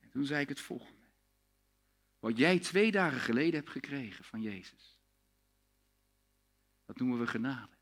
[0.00, 0.93] En toen zei ik het volgende.
[2.24, 4.98] Wat jij twee dagen geleden hebt gekregen van Jezus.
[6.86, 7.76] Dat noemen we genade.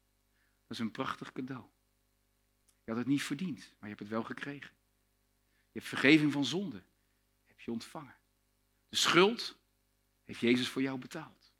[0.67, 1.65] Dat is een prachtig cadeau.
[2.85, 4.71] Je had het niet verdiend, maar je hebt het wel gekregen.
[5.73, 6.83] Je hebt vergeving van zonde.
[7.47, 8.15] Heb je ontvangen.
[8.89, 9.59] De schuld
[10.25, 11.53] heeft Jezus voor jou betaald.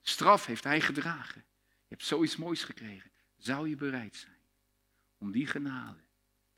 [0.00, 1.44] De straf heeft Hij gedragen.
[1.60, 3.10] Je hebt zoiets moois gekregen.
[3.36, 4.40] Zou je bereid zijn
[5.18, 6.00] om die genade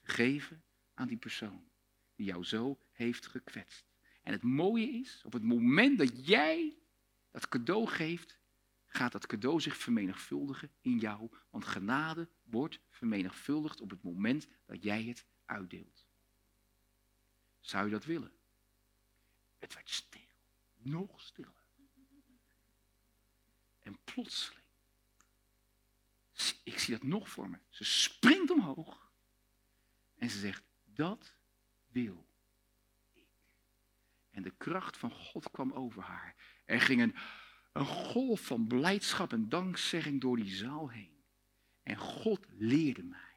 [0.03, 0.63] te geven
[0.95, 1.69] aan die persoon
[2.15, 3.94] die jou zo heeft gekwetst?
[4.25, 6.79] En het mooie is, op het moment dat jij
[7.31, 8.39] dat cadeau geeft,
[8.87, 11.31] gaat dat cadeau zich vermenigvuldigen in jou.
[11.51, 16.05] Want genade wordt vermenigvuldigd op het moment dat jij het uitdeelt.
[17.61, 18.33] Zou je dat willen?
[19.59, 20.29] Het werd stil,
[20.77, 21.63] nog stiller.
[23.83, 24.65] En plotseling,
[26.63, 27.59] ik zie dat nog voor me.
[27.69, 29.13] Ze springt omhoog
[30.15, 31.35] en ze zegt, dat
[31.87, 32.27] wil
[34.35, 36.35] en de kracht van God kwam over haar.
[36.65, 37.15] Er ging een,
[37.73, 41.23] een golf van blijdschap en dankzegging door die zaal heen.
[41.83, 43.35] En God leerde mij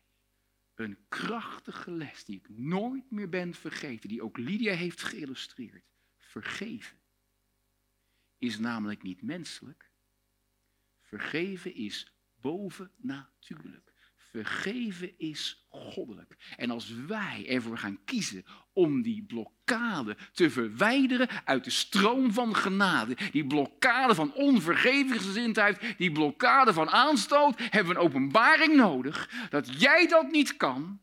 [0.76, 5.86] een krachtige les die ik nooit meer ben vergeten, die ook Lydia heeft geïllustreerd.
[6.18, 6.98] Vergeven
[8.38, 9.92] is namelijk niet menselijk.
[11.02, 13.87] Vergeven is bovennatuurlijk.
[14.32, 16.36] Vergeven is goddelijk.
[16.56, 22.56] En als wij ervoor gaan kiezen om die blokkade te verwijderen uit de stroom van
[22.56, 29.82] genade, die blokkade van onvergevingsgezindheid, die blokkade van aanstoot, hebben we een openbaring nodig dat
[29.82, 31.02] jij dat niet kan,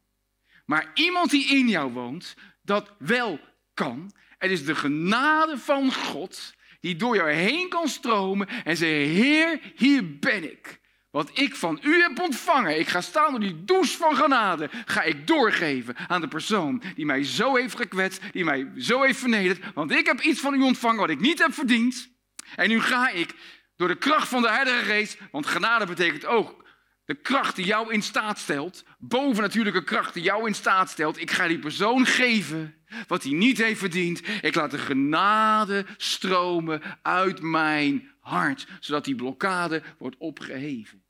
[0.64, 3.40] maar iemand die in jou woont dat wel
[3.74, 4.12] kan.
[4.38, 9.60] Het is de genade van God die door jou heen kan stromen en zeggen, Heer,
[9.76, 10.80] hier ben ik.
[11.14, 15.02] Wat ik van u heb ontvangen, ik ga staan door die douche van genade, ga
[15.02, 19.74] ik doorgeven aan de persoon die mij zo heeft gekwetst, die mij zo heeft vernederd.
[19.74, 22.08] Want ik heb iets van u ontvangen wat ik niet heb verdiend.
[22.56, 23.34] En nu ga ik
[23.76, 26.64] door de kracht van de Heilige Geest, want genade betekent ook
[27.04, 31.20] de kracht die jou in staat stelt, bovennatuurlijke kracht die jou in staat stelt.
[31.20, 32.74] Ik ga die persoon geven
[33.06, 34.22] wat hij niet heeft verdiend.
[34.40, 41.03] Ik laat de genade stromen uit mijn hart, zodat die blokkade wordt opgeheven.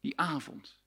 [0.00, 0.80] Die avond,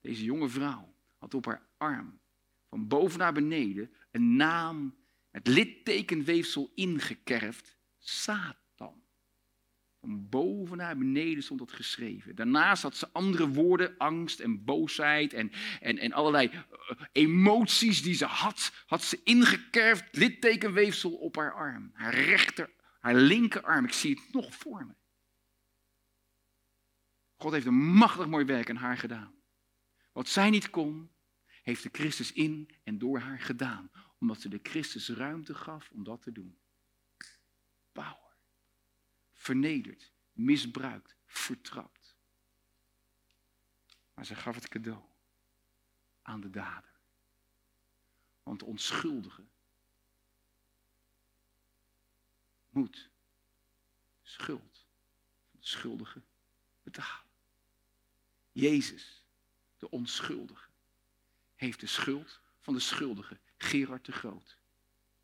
[0.00, 2.20] deze jonge vrouw had op haar arm
[2.68, 4.96] van boven naar beneden een naam
[5.30, 9.02] met littekenweefsel ingekerfd, Satan.
[10.00, 12.34] Van boven naar beneden stond dat geschreven.
[12.34, 16.62] Daarnaast had ze andere woorden, angst en boosheid en, en, en allerlei eh,
[17.12, 21.90] emoties die ze had, had ze ingekerfd, littekenweefsel op haar arm.
[21.94, 22.70] Haar rechter,
[23.00, 24.92] haar linkerarm, ik zie het nog voor me.
[27.36, 29.34] God heeft een machtig mooi werk aan haar gedaan.
[30.12, 31.10] Wat zij niet kon,
[31.62, 33.90] heeft de Christus in en door haar gedaan.
[34.18, 36.58] Omdat ze de Christus ruimte gaf om dat te doen.
[37.92, 38.36] Power.
[39.32, 42.16] Vernederd, misbruikt, vertrapt.
[44.14, 45.02] Maar ze gaf het cadeau
[46.22, 47.00] aan de dader.
[48.42, 49.44] Want de onschuldige
[52.68, 53.10] moet
[54.22, 54.86] schuld
[55.50, 56.22] van de schuldige
[56.82, 57.25] betalen.
[58.56, 59.24] Jezus,
[59.78, 60.68] de onschuldige,
[61.54, 64.56] heeft de schuld van de schuldige, Gerard de Groot,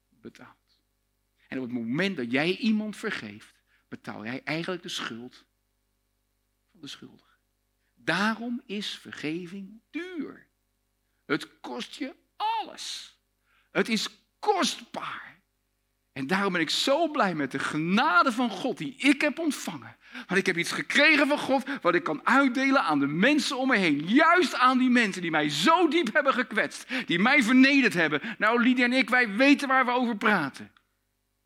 [0.08, 0.80] betaald.
[1.48, 3.54] En op het moment dat jij iemand vergeeft,
[3.88, 5.44] betaal jij eigenlijk de schuld
[6.70, 7.36] van de schuldige.
[7.94, 10.46] Daarom is vergeving duur.
[11.24, 13.16] Het kost je alles.
[13.70, 14.08] Het is
[14.38, 15.41] kostbaar.
[16.12, 19.96] En daarom ben ik zo blij met de genade van God die ik heb ontvangen.
[20.12, 23.68] Want ik heb iets gekregen van God wat ik kan uitdelen aan de mensen om
[23.68, 24.02] me heen.
[24.06, 26.86] Juist aan die mensen die mij zo diep hebben gekwetst.
[27.06, 28.20] Die mij vernederd hebben.
[28.38, 30.72] Nou, Lydia en ik, wij weten waar we over praten.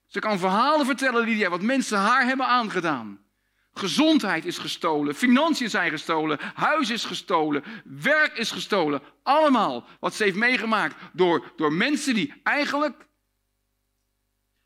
[0.06, 3.24] Ze kan verhalen vertellen, Lydia, wat mensen haar hebben aangedaan.
[3.72, 9.02] Gezondheid is gestolen, financiën zijn gestolen, huis is gestolen, werk is gestolen.
[9.22, 13.05] Allemaal wat ze heeft meegemaakt door, door mensen die eigenlijk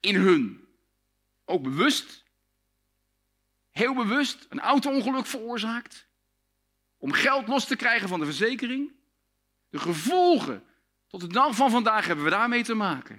[0.00, 0.68] in hun,
[1.44, 2.24] ook bewust,
[3.70, 6.08] heel bewust, een auto-ongeluk veroorzaakt.
[6.96, 8.92] Om geld los te krijgen van de verzekering.
[9.68, 10.64] De gevolgen
[11.06, 13.16] tot de dag van vandaag hebben we daarmee te maken.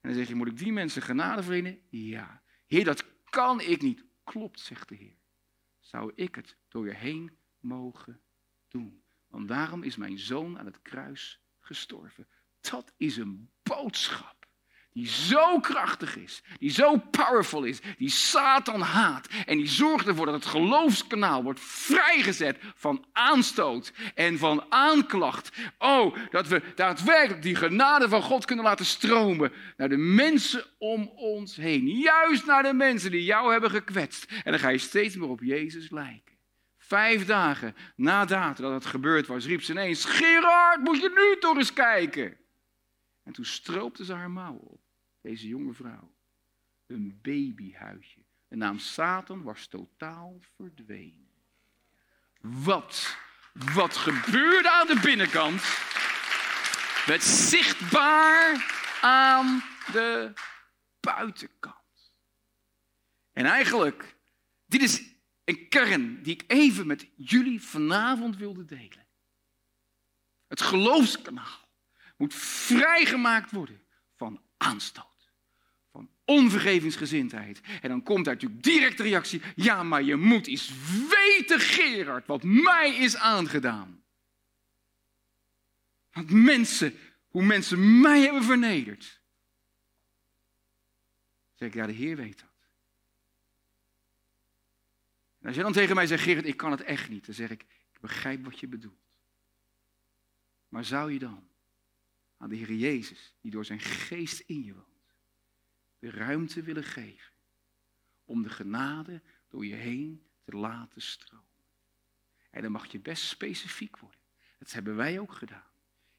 [0.00, 1.80] En dan zeg je, moet ik die mensen genade verlenen?
[1.88, 2.42] Ja.
[2.66, 4.04] Heer, dat kan ik niet.
[4.24, 5.16] Klopt, zegt de Heer.
[5.80, 8.20] Zou ik het door je heen mogen
[8.68, 9.02] doen?
[9.26, 12.28] Want daarom is mijn zoon aan het kruis gestorven.
[12.60, 14.35] Dat is een boodschap
[14.96, 20.26] die zo krachtig is, die zo powerful is, die Satan haat en die zorgt ervoor
[20.26, 25.52] dat het geloofskanaal wordt vrijgezet van aanstoot en van aanklacht.
[25.78, 31.10] Oh, dat we daadwerkelijk die genade van God kunnen laten stromen naar de mensen om
[31.16, 31.88] ons heen.
[31.88, 34.24] Juist naar de mensen die jou hebben gekwetst.
[34.44, 36.36] En dan ga je steeds meer op Jezus lijken.
[36.78, 41.40] Vijf dagen na datum dat het gebeurd was, riep ze ineens: Gerard, moet je nu
[41.40, 42.36] toch eens kijken?
[43.24, 44.84] En toen stroopte ze haar mouwen op
[45.26, 46.14] deze jonge vrouw.
[46.86, 48.20] Een babyhuisje.
[48.48, 51.30] De naam Satan was totaal verdwenen.
[52.40, 53.16] Wat,
[53.52, 55.62] wat gebeurde aan de binnenkant?
[57.06, 59.62] werd zichtbaar aan
[59.92, 60.32] de
[61.00, 62.12] buitenkant.
[63.32, 64.16] En eigenlijk,
[64.66, 65.02] dit is
[65.44, 69.06] een kern die ik even met jullie vanavond wilde delen.
[70.48, 71.68] Het geloofskanaal
[72.16, 75.15] moet vrijgemaakt worden van aanstoot
[76.26, 77.60] onvergevingsgezindheid.
[77.82, 80.72] En dan komt daar natuurlijk direct de reactie: ja, maar je moet eens
[81.08, 84.02] weten, Gerard, wat mij is aangedaan.
[86.12, 86.94] Want mensen,
[87.28, 89.20] hoe mensen mij hebben vernederd.
[91.54, 92.54] zeg ik, ja, de Heer weet dat.
[95.40, 97.50] En als jij dan tegen mij zegt, Gerard, ik kan het echt niet, dan zeg
[97.50, 97.62] ik,
[97.92, 99.04] ik begrijp wat je bedoelt.
[100.68, 101.48] Maar zou je dan
[102.36, 104.95] aan de Heer Jezus, die door zijn geest in je woont,
[105.98, 107.32] de ruimte willen geven
[108.24, 111.44] om de genade door je heen te laten stromen.
[112.50, 114.20] En dan mag je best specifiek worden.
[114.58, 115.70] Dat hebben wij ook gedaan.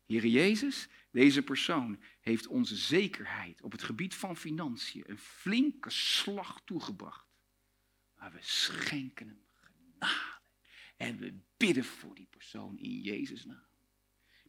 [0.05, 6.61] Heer Jezus, deze persoon heeft onze zekerheid op het gebied van financiën een flinke slag
[6.65, 7.27] toegebracht.
[8.15, 10.41] Maar we schenken hem genade.
[10.97, 13.65] En we bidden voor die persoon in Jezus' naam.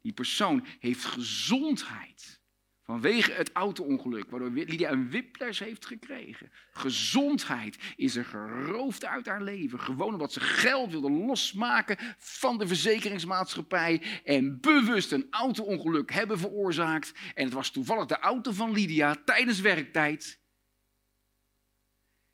[0.02, 2.40] Die persoon heeft gezondheid
[2.88, 6.52] Vanwege het auto-ongeluk, waardoor Lydia een whiplash heeft gekregen.
[6.70, 9.80] Gezondheid is er geroofd uit haar leven.
[9.80, 14.02] Gewoon omdat ze geld wilde losmaken van de verzekeringsmaatschappij.
[14.24, 17.12] En bewust een auto-ongeluk hebben veroorzaakt.
[17.34, 20.40] En het was toevallig de auto van Lydia tijdens werktijd.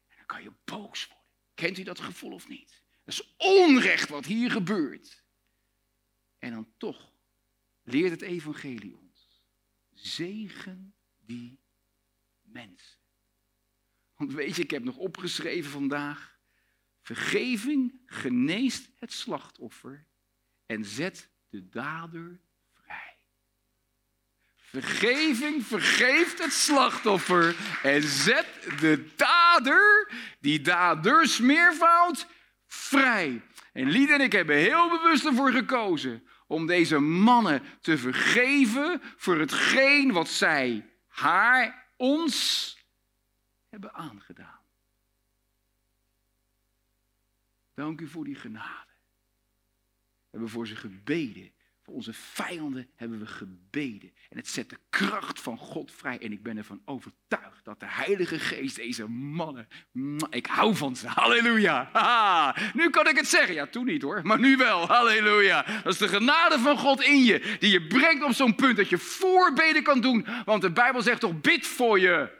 [0.08, 1.26] En dan kan je boos worden.
[1.54, 2.82] Kent u dat gevoel of niet?
[3.04, 5.24] Dat is onrecht wat hier gebeurt.
[6.38, 7.12] En dan toch
[7.82, 9.03] leert het evangelie
[10.04, 11.60] Zegen die
[12.42, 12.98] mensen.
[14.16, 16.38] Want weet je, ik heb nog opgeschreven vandaag.
[17.02, 20.06] Vergeving geneest het slachtoffer
[20.66, 22.40] en zet de dader
[22.72, 23.16] vrij.
[24.54, 28.46] Vergeving vergeeft het slachtoffer en zet
[28.80, 32.26] de dader die daders meervoud,
[32.66, 33.42] vrij.
[33.72, 39.38] En Lied en ik hebben heel bewust ervoor gekozen om deze mannen te vergeven voor
[39.38, 42.76] hetgeen wat zij haar, ons
[43.68, 44.60] hebben aangedaan.
[47.74, 48.92] Dank u voor die genade.
[50.24, 51.52] We hebben voor ze gebeden.
[51.84, 54.12] Voor onze vijanden hebben we gebeden.
[54.28, 56.18] En het zet de kracht van God vrij.
[56.18, 59.68] En ik ben ervan overtuigd dat de Heilige Geest deze mannen.
[60.30, 61.08] Ik hou van ze.
[61.08, 61.90] Halleluja.
[62.74, 63.54] Nu kan ik het zeggen.
[63.54, 64.20] Ja, toen niet hoor.
[64.22, 64.86] Maar nu wel.
[64.86, 65.64] Halleluja.
[65.82, 67.56] Dat is de genade van God in je.
[67.58, 70.26] Die je brengt op zo'n punt dat je voorbeden kan doen.
[70.44, 72.30] Want de Bijbel zegt toch: bid voor je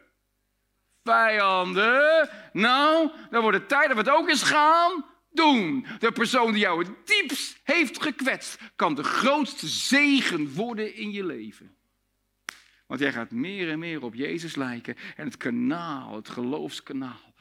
[1.02, 2.28] vijanden.
[2.52, 5.86] Nou, dan wordt het tijd dat we het ook eens gaan doen.
[5.98, 11.24] De persoon die jou het diepst heeft gekwetst, kan de grootste zegen worden in je
[11.24, 11.76] leven.
[12.86, 14.96] Want jij gaat meer en meer op Jezus lijken.
[15.16, 17.34] En het kanaal, het geloofskanaal,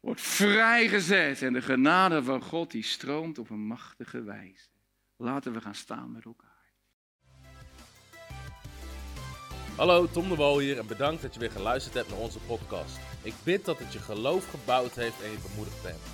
[0.00, 1.42] wordt vrijgezet.
[1.42, 4.68] En de genade van God die stroomt op een machtige wijze.
[5.16, 6.52] Laten we gaan staan met elkaar.
[9.76, 12.98] Hallo, Tom de Wol hier en bedankt dat je weer geluisterd hebt naar onze podcast.
[13.22, 16.13] Ik bid dat het je geloof gebouwd heeft en je bemoedigd bent.